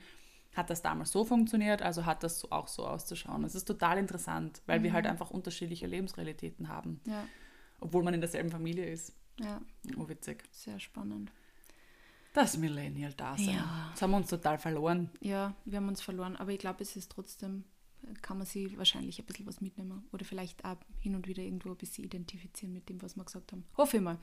[0.57, 3.44] hat das damals so funktioniert, also hat das so auch so auszuschauen.
[3.44, 7.26] Es ist total interessant, weil wir halt einfach unterschiedliche Lebensrealitäten haben, ja.
[7.80, 9.12] obwohl man in derselben Familie ist.
[9.38, 9.61] Ja,
[9.98, 10.44] Oh, witzig.
[10.50, 11.30] sehr spannend.
[12.32, 13.54] Das Millennial-Dasein.
[13.57, 13.88] Ja.
[13.92, 15.11] Das haben wir uns total verloren.
[15.20, 17.64] Ja, wir haben uns verloren, aber ich glaube, es ist trotzdem,
[18.22, 20.07] kann man sich wahrscheinlich ein bisschen was mitnehmen.
[20.12, 23.52] Oder vielleicht auch hin und wieder irgendwo ein bisschen identifizieren mit dem, was wir gesagt
[23.52, 23.64] haben.
[23.76, 24.18] Hoffe ich mal,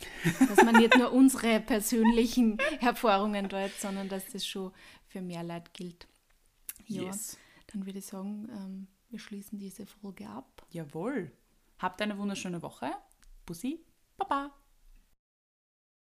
[0.47, 4.71] dass man nicht nur unsere persönlichen Erfahrungen dort, sondern dass das schon
[5.07, 6.07] für mehr Leute gilt.
[6.87, 7.37] Ja, Yes.
[7.67, 10.65] dann würde ich sagen, ähm, wir schließen diese Folge ab.
[10.71, 11.31] Jawohl.
[11.79, 12.91] Habt eine wunderschöne Woche.
[13.45, 13.79] Bussi.
[14.17, 14.51] Baba.